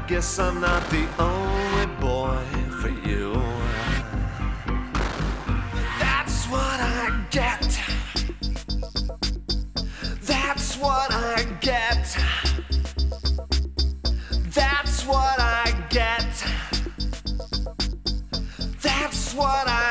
[0.06, 2.44] guess I'm not the only boy
[2.80, 3.32] for you.
[5.98, 7.80] That's what I get.
[10.22, 12.18] That's what I get.
[14.52, 16.44] That's what I get.
[18.82, 19.83] That's what I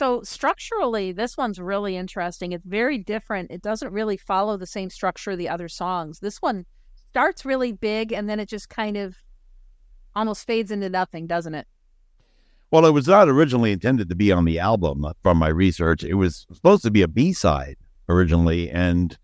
[0.00, 2.52] So structurally, this one's really interesting.
[2.52, 3.50] It's very different.
[3.50, 6.20] It doesn't really follow the same structure of the other songs.
[6.20, 6.64] This one
[7.10, 9.14] starts really big and then it just kind of
[10.16, 11.66] almost fades into nothing, doesn't it?
[12.70, 16.02] Well, it was not originally intended to be on the album uh, from my research.
[16.02, 17.76] It was supposed to be a B side
[18.08, 19.18] originally, and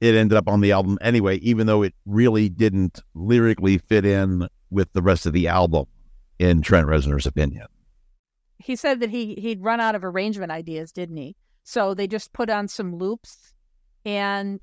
[0.00, 4.48] it ended up on the album anyway, even though it really didn't lyrically fit in
[4.70, 5.84] with the rest of the album,
[6.38, 7.66] in Trent Reznor's opinion.
[8.58, 11.36] He said that he he'd run out of arrangement ideas, didn't he?
[11.64, 13.54] So they just put on some loops
[14.04, 14.60] and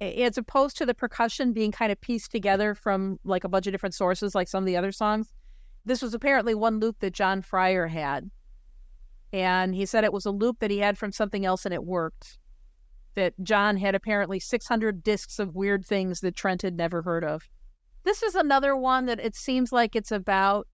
[0.00, 3.72] as opposed to the percussion being kind of pieced together from like a bunch of
[3.72, 5.32] different sources like some of the other songs,
[5.84, 8.30] this was apparently one loop that John Fryer had.
[9.32, 11.84] And he said it was a loop that he had from something else and it
[11.84, 12.38] worked.
[13.14, 17.48] That John had apparently 600 discs of weird things that Trent had never heard of.
[18.04, 20.66] This is another one that it seems like it's about.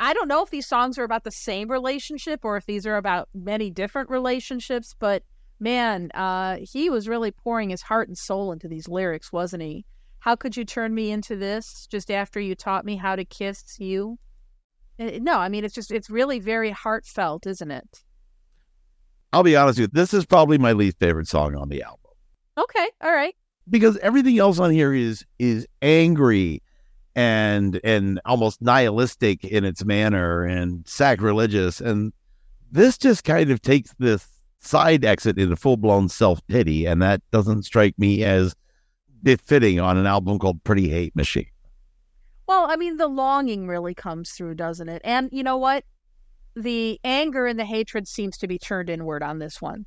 [0.00, 2.96] I don't know if these songs are about the same relationship or if these are
[2.96, 5.22] about many different relationships, but
[5.60, 9.84] man, uh, he was really pouring his heart and soul into these lyrics, wasn't he?
[10.20, 13.76] How could you turn me into this just after you taught me how to kiss
[13.78, 14.18] you?
[14.98, 18.02] Eh, no, I mean, it's just, it's really very heartfelt, isn't it?
[19.32, 21.98] I'll be honest with you, this is probably my least favorite song on the album.
[22.58, 23.34] Okay, all right.
[23.70, 26.62] Because everything else on here is is angry
[27.14, 32.12] and and almost nihilistic in its manner and sacrilegious and
[32.72, 34.26] this just kind of takes this
[34.58, 38.56] side exit into full blown self pity, and that doesn't strike me as
[39.22, 41.46] befitting on an album called Pretty Hate Machine.
[42.48, 45.02] Well, I mean, the longing really comes through, doesn't it?
[45.04, 45.84] And you know what?
[46.56, 49.86] The anger and the hatred seems to be turned inward on this one.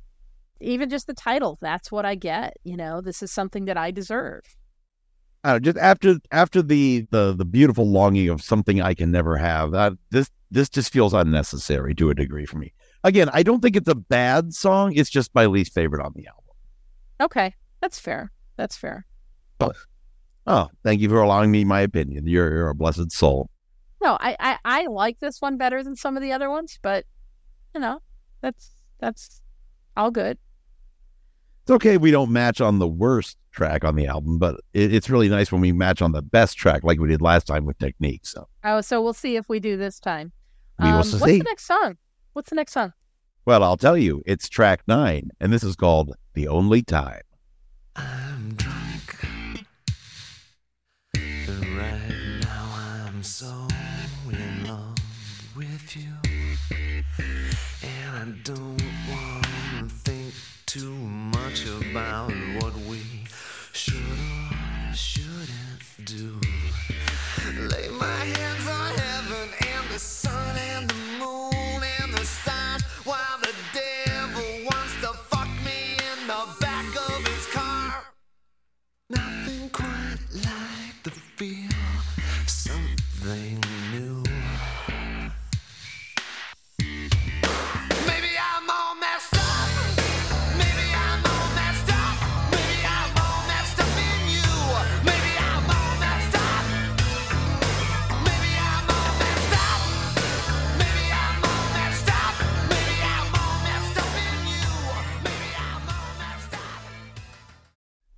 [0.60, 2.56] Even just the title, that's what I get.
[2.64, 4.42] You know, this is something that I deserve.
[5.46, 9.70] Uh, just after after the, the the beautiful longing of something I can never have,
[9.70, 12.72] that this this just feels unnecessary to a degree for me.
[13.04, 14.92] Again, I don't think it's a bad song.
[14.96, 16.54] It's just my least favorite on the album.
[17.20, 18.32] Okay, that's fair.
[18.56, 19.06] That's fair.
[19.58, 19.76] But,
[20.48, 22.26] oh, thank you for allowing me my opinion.
[22.26, 23.48] You're, you're a blessed soul.
[24.02, 27.04] No, I, I I like this one better than some of the other ones, but
[27.72, 28.00] you know,
[28.40, 29.40] that's that's
[29.96, 30.38] all good.
[31.66, 35.10] It's okay we don't match on the worst track on the album, but it, it's
[35.10, 37.76] really nice when we match on the best track, like we did last time with
[37.78, 38.24] Technique.
[38.24, 40.30] So, oh, so we'll see if we do this time.
[40.78, 41.18] We will um, see.
[41.18, 41.96] What's the next song?
[42.34, 42.92] What's the next song?
[43.46, 47.22] well, I'll tell you, it's track nine, and this is called "The Only Time."
[47.96, 49.26] I'm drunk.
[51.16, 53.66] And right now I'm so
[54.30, 54.94] in love
[55.56, 56.12] with you.
[57.82, 58.85] And I don't
[61.64, 62.76] about what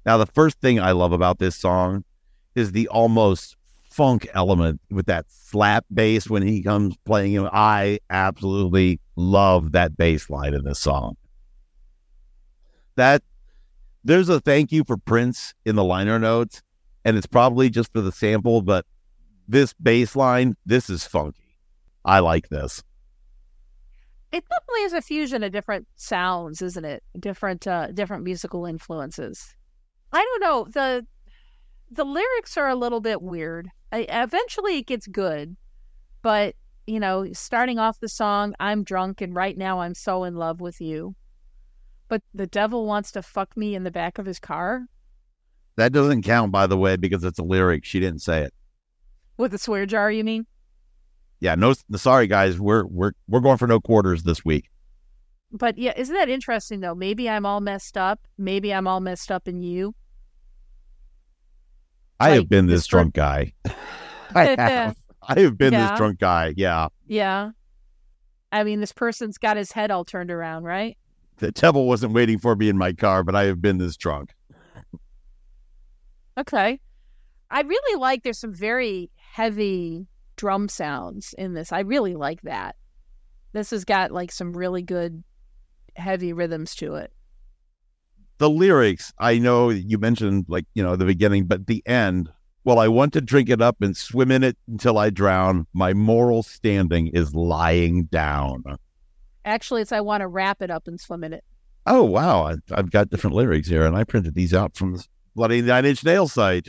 [0.08, 2.02] Now, the first thing I love about this song
[2.54, 3.58] is the almost
[3.90, 7.46] funk element with that slap bass when he comes playing him.
[7.52, 11.18] I absolutely love that bass line in this song.
[12.96, 13.22] That
[14.02, 16.62] there's a thank you for Prince in the liner notes,
[17.04, 18.86] and it's probably just for the sample, but
[19.46, 21.58] this bass line, this is funky.
[22.06, 22.82] I like this.
[24.32, 27.02] It definitely is a fusion of different sounds, isn't it?
[27.20, 29.54] Different uh different musical influences.
[30.12, 30.66] I don't know.
[30.72, 31.06] The
[31.90, 33.70] the lyrics are a little bit weird.
[33.92, 35.56] I, eventually it gets good,
[36.22, 36.54] but
[36.86, 40.60] you know, starting off the song, I'm drunk and right now I'm so in love
[40.60, 41.14] with you.
[42.08, 44.86] But the devil wants to fuck me in the back of his car
[45.76, 47.84] That doesn't count, by the way, because it's a lyric.
[47.84, 48.54] She didn't say it.
[49.36, 50.46] with a swear jar, you mean?
[51.40, 51.74] Yeah, no.
[51.96, 52.58] Sorry, guys.
[52.58, 54.70] We're we're we're going for no quarters this week.
[55.50, 56.94] But yeah, isn't that interesting though?
[56.94, 58.20] Maybe I'm all messed up.
[58.36, 59.94] Maybe I'm all messed up in you.
[62.20, 63.52] I have been this this drunk guy.
[64.34, 64.96] I have.
[65.22, 65.90] I have been Yeah.
[65.90, 66.54] this drunk guy.
[66.56, 66.88] Yeah.
[67.06, 67.50] Yeah.
[68.50, 70.96] I mean, this person's got his head all turned around, right?
[71.36, 74.34] The devil wasn't waiting for me in my car, but I have been this drunk.
[76.38, 76.80] Okay.
[77.50, 81.72] I really like there's some very heavy drum sounds in this.
[81.72, 82.76] I really like that.
[83.52, 85.22] This has got like some really good
[85.98, 87.12] heavy rhythms to it.
[88.38, 92.30] The lyrics, I know you mentioned like, you know, the beginning, but the end,
[92.64, 95.66] well, I want to drink it up and swim in it until I drown.
[95.72, 98.62] My moral standing is lying down.
[99.44, 101.44] Actually, it's I want to wrap it up and swim in it.
[101.86, 102.42] Oh, wow.
[102.42, 105.86] I, I've got different lyrics here, and I printed these out from the Bloody Nine
[105.86, 106.68] Inch Nail site.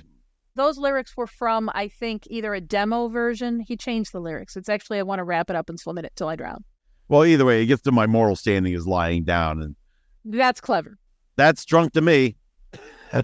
[0.56, 3.60] Those lyrics were from, I think, either a demo version.
[3.60, 4.56] He changed the lyrics.
[4.56, 6.64] It's actually I want to wrap it up and swim in it till I drown.
[7.10, 9.76] Well, either way, it gets to my moral standing is lying down, and
[10.24, 10.98] That's clever.
[11.36, 12.38] that's drunk to me.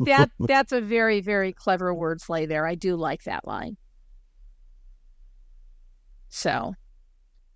[0.00, 2.66] That that's a very very clever wordplay there.
[2.66, 3.76] I do like that line.
[6.28, 6.74] So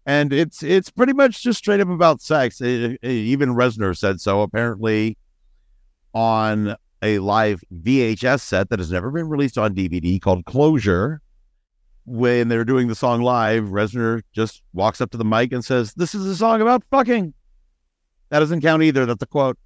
[0.07, 2.61] and it's it's pretty much just straight up about sex.
[2.61, 4.43] It- it- even Reznor said so.
[4.43, 5.17] Apparently,
[6.15, 11.21] on a live VHS set that has never been released on DVD called Closure,
[12.05, 15.95] when they're doing the song live, Reznor just walks up to the mic and says,
[15.95, 17.35] "This is a song about fucking."
[18.31, 19.07] That doesn't count either.
[19.07, 19.59] That's a quote.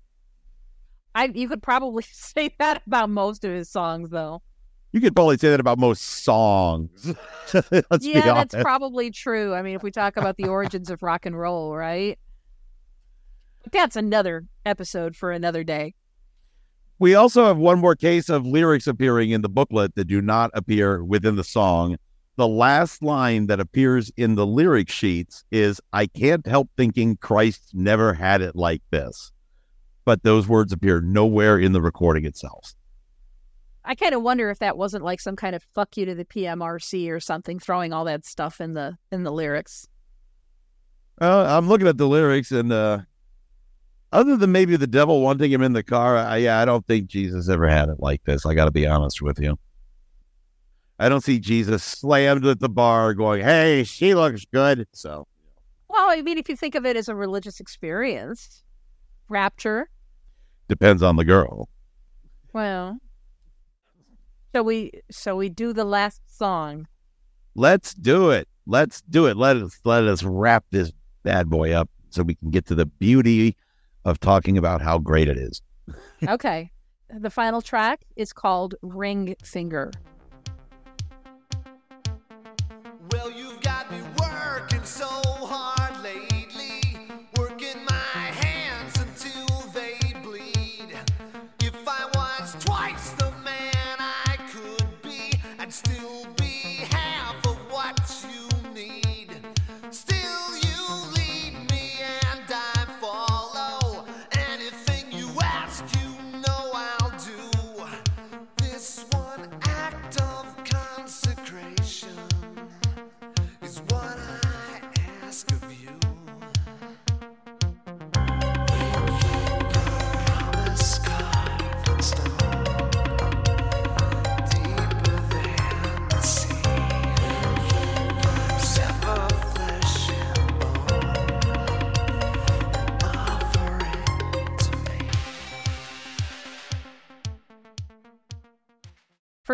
[1.15, 4.43] I you could probably say that about most of his songs though.
[4.93, 7.15] You could probably say that about most songs.
[7.53, 9.53] Let's be yeah, that's probably true.
[9.55, 12.19] I mean, if we talk about the origins of rock and roll, right?
[13.63, 15.95] But that's another episode for another day.
[16.99, 20.51] We also have one more case of lyrics appearing in the booklet that do not
[20.55, 21.99] appear within the song.
[22.37, 27.71] The last line that appears in the lyric sheets is I can't help thinking Christ
[27.73, 29.33] never had it like this.
[30.05, 32.75] But those words appear nowhere in the recording itself.
[33.85, 36.25] I kind of wonder if that wasn't like some kind of fuck you to the
[36.25, 39.89] PMRC or something, throwing all that stuff in the in the lyrics.
[41.21, 42.99] Uh, I'm looking at the lyrics, and uh,
[44.13, 47.07] other than maybe the devil wanting him in the car, I, yeah, I don't think
[47.07, 48.45] Jesus ever had it like this.
[48.45, 49.57] I got to be honest with you.
[50.99, 55.27] I don't see Jesus slammed at the bar going, "Hey, she looks good." So
[55.89, 58.63] Well, I mean, if you think of it as a religious experience,
[59.29, 59.89] rapture.
[60.69, 61.69] depends on the girl.
[62.53, 62.99] Well,
[64.55, 66.87] so we so we do the last song.
[67.55, 68.49] Let's do it.
[68.67, 69.37] Let's do it.
[69.37, 70.93] Let us let us wrap this
[71.23, 73.57] bad boy up so we can get to the beauty
[74.05, 75.61] of talking about how great it is.
[76.27, 76.71] Okay,
[77.11, 79.93] the final track is called Ring Finger.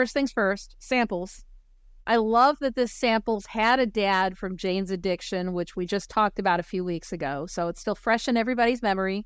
[0.03, 1.45] First things first, samples.
[2.09, 6.41] I love that this samples had a dad from Jane's Addiction, which we just talked
[6.41, 7.47] about a few weeks ago.
[7.47, 9.25] So it's still fresh in everybody's memory.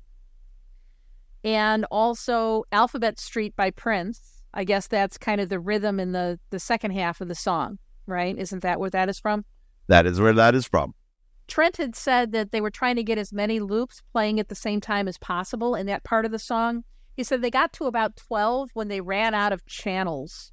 [1.43, 4.43] And also Alphabet Street by Prince.
[4.53, 7.79] I guess that's kind of the rhythm in the the second half of the song,
[8.05, 8.37] right?
[8.37, 9.45] Isn't that where that is from?
[9.87, 10.93] That is where that is from.
[11.47, 14.53] Trent had said that they were trying to get as many loops playing at the
[14.53, 16.83] same time as possible in that part of the song.
[17.15, 20.51] He said they got to about 12 when they ran out of channels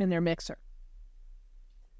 [0.00, 0.58] in their mixer.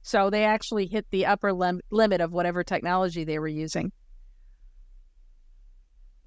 [0.02, 3.92] So they actually hit the upper lim- limit of whatever technology they were using.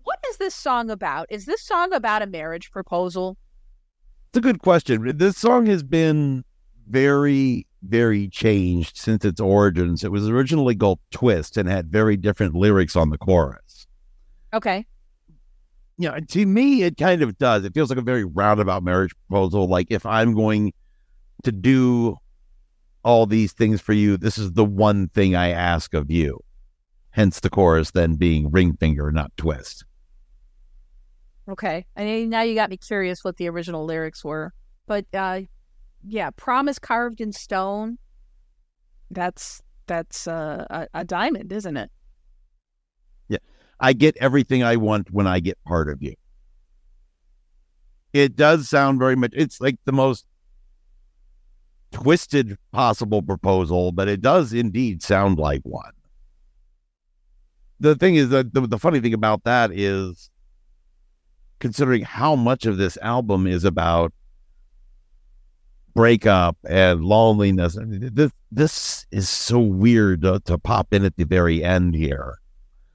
[0.03, 1.27] What is this song about?
[1.30, 3.38] Is this song about a marriage proposal?
[4.30, 5.18] It's a good question.
[5.18, 6.43] This song has been
[6.88, 10.03] very, very changed since its origins.
[10.03, 13.88] It was originally called Twist and had very different lyrics on the chorus.
[14.53, 14.85] Okay.
[15.98, 17.64] Yeah, to me, it kind of does.
[17.64, 19.68] It feels like a very roundabout marriage proposal.
[19.68, 20.73] Like if I'm going
[21.44, 22.18] to do
[23.04, 26.40] all these things for you, this is the one thing I ask of you.
[27.12, 29.84] Hence the chorus then being ring finger, not twist.
[31.50, 31.86] Okay.
[31.98, 34.54] Mean, now you got me curious what the original lyrics were.
[34.88, 35.42] But uh
[36.04, 37.98] yeah, promise carved in stone.
[39.10, 41.92] That's that's uh, a, a diamond, isn't it?
[43.28, 43.40] Yeah.
[43.80, 46.14] I get everything I want when I get part of you.
[48.14, 50.26] It does sound very much, it's like the most
[51.92, 55.92] twisted possible proposal, but it does indeed sound like one.
[57.80, 60.30] the thing is that the, the funny thing about that is
[61.60, 64.14] considering how much of this album is about
[65.94, 67.78] breakup and loneliness.
[67.78, 71.96] I mean, this this is so weird to, to pop in at the very end
[71.96, 72.38] here.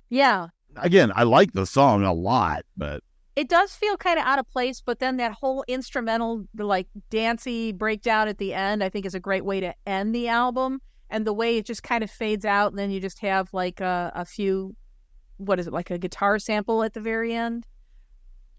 [0.09, 0.49] Yeah.
[0.77, 3.03] Again, I like the song a lot, but
[3.37, 7.71] It does feel kind of out of place, but then that whole instrumental, like dancey
[7.71, 10.81] breakdown at the end, I think is a great way to end the album.
[11.11, 13.81] And the way it just kind of fades out, and then you just have like
[13.81, 14.75] a, a few,
[15.37, 17.67] what is it, like a guitar sample at the very end.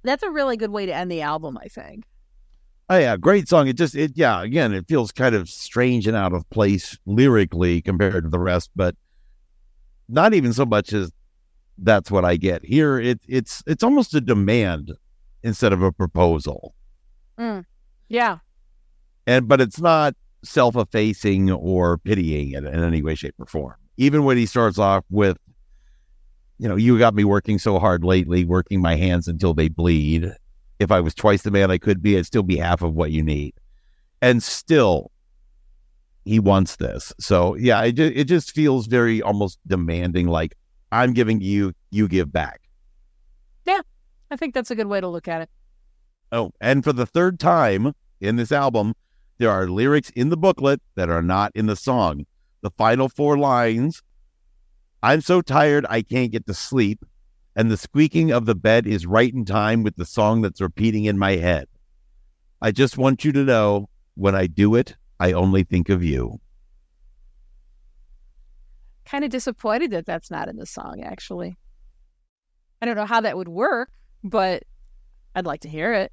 [0.03, 2.05] That's a really good way to end the album, I think.
[2.89, 3.67] oh yeah, great song.
[3.67, 7.81] It just it yeah, again, it feels kind of strange and out of place lyrically
[7.81, 8.95] compared to the rest, but
[10.07, 11.11] not even so much as
[11.79, 12.63] that's what I get.
[12.65, 14.91] Here it it's it's almost a demand
[15.43, 16.73] instead of a proposal.
[17.39, 17.65] Mm.
[18.09, 18.37] Yeah.
[19.27, 24.23] and but it's not self-effacing or pitying in, in any way shape or form even
[24.23, 25.37] when he starts off with
[26.57, 30.31] you know you got me working so hard lately working my hands until they bleed
[30.79, 33.11] if i was twice the man i could be i'd still be half of what
[33.11, 33.53] you need
[34.21, 35.11] and still
[36.25, 40.55] he wants this so yeah it, it just feels very almost demanding like
[40.91, 42.61] i'm giving you you give back
[43.65, 43.81] Yeah,
[44.31, 45.49] I think that's a good way to look at it.
[46.31, 48.93] Oh, and for the third time in this album,
[49.37, 52.25] there are lyrics in the booklet that are not in the song.
[52.61, 54.01] The final four lines
[55.03, 57.05] I'm so tired I can't get to sleep,
[57.55, 61.05] and the squeaking of the bed is right in time with the song that's repeating
[61.05, 61.67] in my head.
[62.61, 66.39] I just want you to know when I do it, I only think of you.
[69.07, 71.57] Kind of disappointed that that's not in the song, actually.
[72.81, 73.89] I don't know how that would work,
[74.23, 74.63] but
[75.33, 76.11] I'd like to hear it.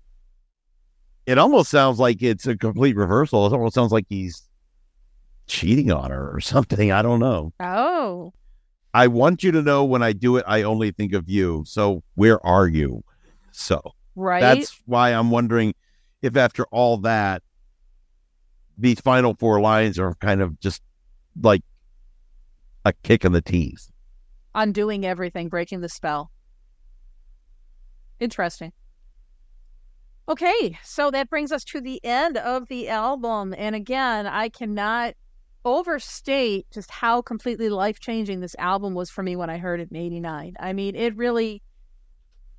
[1.26, 3.46] It almost sounds like it's a complete reversal.
[3.46, 4.42] It almost sounds like he's
[5.46, 6.92] cheating on her or something.
[6.92, 7.52] I don't know.
[7.60, 8.32] Oh,
[8.94, 11.64] I want you to know when I do it, I only think of you.
[11.66, 13.02] So where are you?
[13.50, 13.82] So
[14.14, 14.40] right.
[14.40, 15.74] that's why I'm wondering
[16.22, 17.42] if after all that,
[18.78, 20.80] these final four lines are kind of just
[21.42, 21.62] like
[22.84, 23.90] a kick in the teeth.
[24.54, 26.30] Undoing everything, breaking the spell.
[28.20, 28.72] Interesting.
[30.28, 33.54] Okay, so that brings us to the end of the album.
[33.56, 35.14] And again, I cannot
[35.64, 39.88] overstate just how completely life changing this album was for me when I heard it
[39.90, 40.54] in 89.
[40.58, 41.62] I mean, it really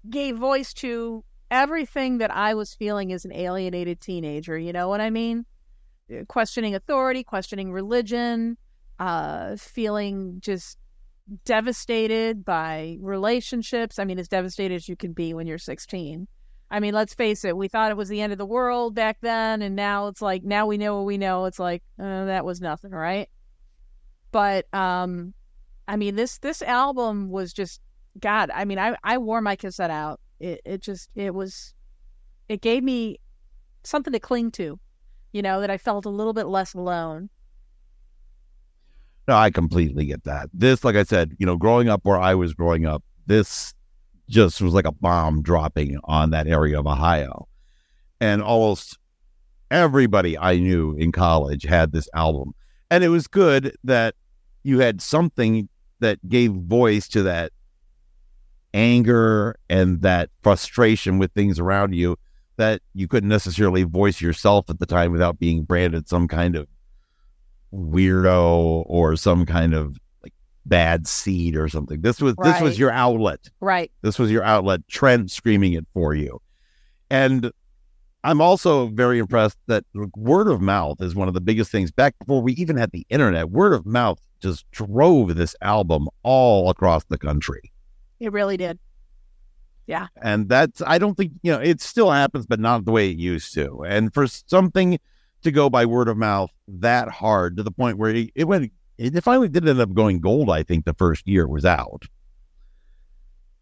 [0.09, 4.57] gave voice to everything that I was feeling as an alienated teenager.
[4.57, 5.45] You know what I mean?
[6.27, 8.57] Questioning authority, questioning religion,
[8.99, 10.77] uh, feeling just
[11.43, 13.99] devastated by relationships.
[13.99, 16.27] I mean, as devastated as you can be when you're 16.
[16.69, 19.17] I mean, let's face it, we thought it was the end of the world back
[19.21, 21.45] then, and now it's like, now we know what we know.
[21.45, 23.29] It's like, uh, that was nothing, right?
[24.31, 25.33] But, um,
[25.87, 27.81] I mean, this this album was just,
[28.19, 30.19] God, I mean, I, I wore my cassette out.
[30.39, 31.75] It, it just, it was,
[32.49, 33.19] it gave me
[33.83, 34.79] something to cling to,
[35.31, 37.29] you know, that I felt a little bit less alone.
[39.27, 40.49] No, I completely get that.
[40.53, 43.73] This, like I said, you know, growing up where I was growing up, this
[44.29, 47.47] just was like a bomb dropping on that area of Ohio.
[48.19, 48.97] And almost
[49.71, 52.53] everybody I knew in college had this album.
[52.91, 54.15] And it was good that
[54.63, 55.69] you had something
[55.99, 57.51] that gave voice to that
[58.73, 62.17] anger and that frustration with things around you
[62.57, 66.67] that you couldn't necessarily voice yourself at the time without being branded some kind of
[67.73, 70.33] weirdo or some kind of like
[70.65, 72.01] bad seed or something.
[72.01, 73.49] This was this was your outlet.
[73.59, 73.91] Right.
[74.01, 74.87] This was your outlet.
[74.87, 76.41] Trent screaming it for you.
[77.09, 77.51] And
[78.23, 79.85] I'm also very impressed that
[80.15, 81.91] word of mouth is one of the biggest things.
[81.91, 86.69] Back before we even had the internet, word of mouth just drove this album all
[86.69, 87.71] across the country.
[88.19, 88.79] It really did.
[89.87, 90.07] Yeah.
[90.21, 93.17] And that's, I don't think, you know, it still happens, but not the way it
[93.17, 93.83] used to.
[93.83, 94.99] And for something
[95.45, 98.71] to go by word of mouth that hard to the point where it, it went,
[98.97, 102.03] it finally did end up going gold, I think, the first year it was out.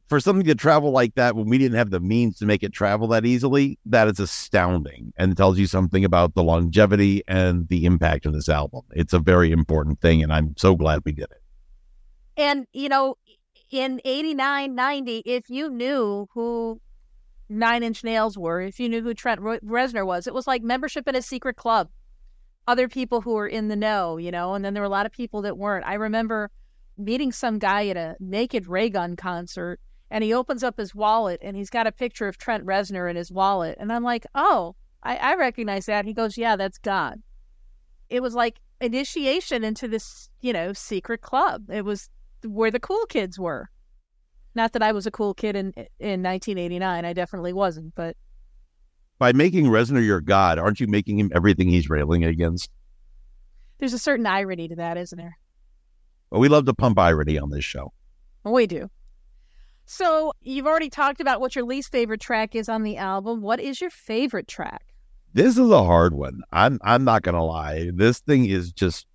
[0.10, 2.74] For something to travel like that when we didn't have the means to make it
[2.74, 7.86] travel that easily, that is astounding and tells you something about the longevity and the
[7.86, 8.82] impact of this album.
[8.92, 11.42] It's a very important thing, and I'm so glad we did it.
[12.38, 13.16] And, you know,
[13.72, 16.80] in 89, 90, if you knew who
[17.54, 20.64] Nine Inch Nails were, if you knew who Trent Re- Reznor was, it was like
[20.64, 21.90] membership in a secret club.
[22.68, 25.06] Other people who were in the know, you know, and then there were a lot
[25.06, 25.86] of people that weren't.
[25.86, 26.50] I remember
[26.98, 31.58] meeting some guy at a Naked Raygun concert, and he opens up his wallet and
[31.58, 33.78] he's got a picture of Trent Reznor in his wallet.
[33.80, 36.06] And I'm like, oh, I, I recognize that.
[36.06, 37.22] He goes, yeah, that's God.
[38.10, 41.70] It was like initiation into this, you know, secret club.
[41.70, 42.10] It was
[42.44, 43.70] where the cool kids were.
[44.56, 47.06] Not that I was a cool kid in in 1989.
[47.06, 48.16] I definitely wasn't, but
[49.20, 52.70] By making Reznor your god, aren't you making him everything he's railing against?
[53.80, 55.38] there's a certain irony to that, isn't there?
[56.30, 57.92] Well, we love to pump irony on this show.
[58.46, 58.90] We do.
[59.86, 63.42] So you've already talked about what your least favorite track is on the album.
[63.42, 64.86] What is your favorite track?
[65.34, 66.42] This is a hard one.
[66.52, 67.90] I'm I'm not gonna lie.
[67.94, 69.06] This thing is just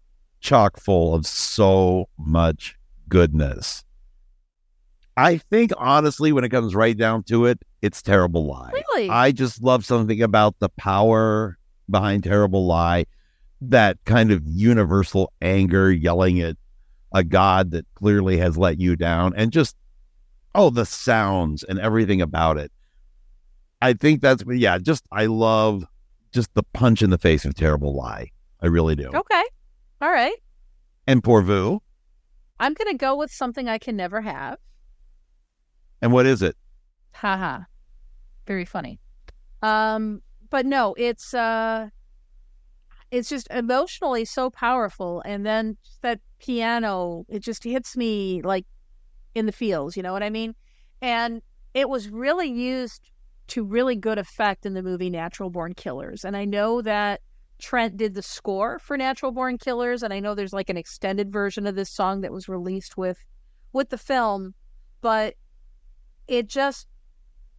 [0.41, 2.77] chock full of so much
[3.09, 3.85] goodness.
[5.19, 8.71] I think honestly, when it comes right down to it, it's terrible lie.
[8.73, 9.11] Really?
[9.11, 11.59] I just love something about the power
[11.91, 13.05] behind terrible lie,
[13.61, 16.57] that kind of universal anger yelling at
[17.13, 19.75] a god that clearly has let you down, and just
[20.55, 22.71] oh, the sounds and everything about it.
[23.83, 25.85] I think that's yeah, just I love
[26.33, 28.31] just the punch in the face of terrible lie.
[28.63, 29.09] I really do.
[29.09, 29.45] okay.
[30.01, 30.37] All right.
[31.09, 31.81] And Pourvu.
[32.61, 34.59] I'm going to go with something I can never have.
[36.01, 36.57] And what is it?
[37.13, 37.61] Haha.
[38.47, 38.99] Very funny.
[39.63, 41.89] Um, but no, it's uh
[43.11, 48.67] it's just emotionally so powerful and then that piano, it just hits me like
[49.35, 50.55] in the feels, you know what I mean?
[51.01, 51.43] And
[51.75, 53.11] it was really used
[53.49, 56.25] to really good effect in the movie Natural Born Killers.
[56.25, 57.21] And I know that
[57.59, 61.33] Trent did the score for Natural Born Killers and I know there's like an extended
[61.33, 63.19] version of this song that was released with
[63.73, 64.55] with the film,
[65.01, 65.35] but
[66.29, 66.87] it just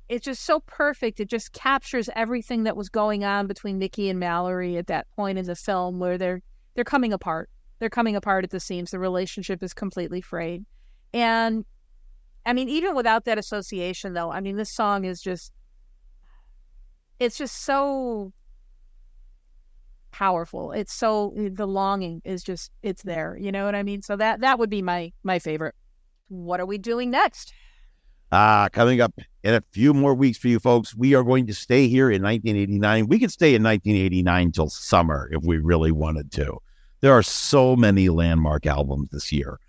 [0.08, 1.20] it's just so perfect.
[1.20, 5.38] It just captures everything that was going on between Mickey and Mallory at that point
[5.38, 6.42] in the film where they're
[6.76, 7.50] they're coming apart.
[7.80, 8.92] They're coming apart at the seams.
[8.92, 10.66] The relationship is completely frayed.
[11.14, 11.64] And
[12.46, 15.52] I mean, even without that association though, I mean this song is just
[17.20, 18.34] it's just so
[20.12, 20.72] powerful.
[20.72, 23.38] It's so the longing is just it's there.
[23.40, 24.02] You know what I mean?
[24.02, 25.76] So that that would be my my favorite.
[26.30, 27.54] What are we doing next?
[28.32, 31.54] Ah, coming up in a few more weeks for you folks, we are going to
[31.54, 33.08] stay here in 1989.
[33.08, 36.60] We could stay in 1989 till summer if we really wanted to.
[37.02, 39.60] There are so many landmark albums this year.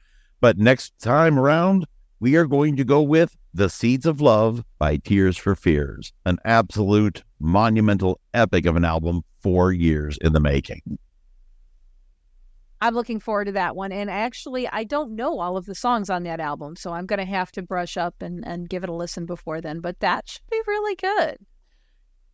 [0.42, 1.86] But next time around,
[2.18, 6.38] we are going to go with The Seeds of Love by Tears for Fears, an
[6.44, 10.98] absolute monumental epic of an album, four years in the making.
[12.80, 13.92] I'm looking forward to that one.
[13.92, 17.18] And actually, I don't know all of the songs on that album, so I'm going
[17.18, 19.80] to have to brush up and, and give it a listen before then.
[19.80, 21.38] But that should be really good.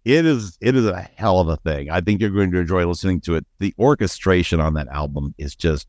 [0.05, 1.91] It is it is a hell of a thing.
[1.91, 3.45] I think you're going to enjoy listening to it.
[3.59, 5.89] The orchestration on that album is just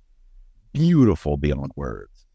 [0.74, 2.26] beautiful beyond words.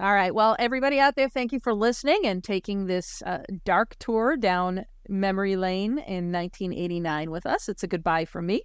[0.00, 0.34] All right.
[0.34, 4.86] Well, everybody out there, thank you for listening and taking this uh, dark tour down
[5.08, 7.68] memory lane in 1989 with us.
[7.68, 8.62] It's a goodbye from me.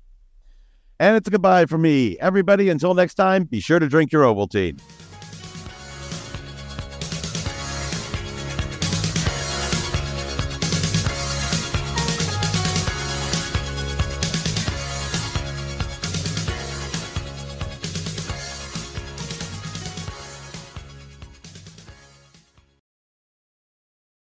[1.00, 2.18] And it's a goodbye from me.
[2.20, 4.80] Everybody, until next time, be sure to drink your Ovaltine.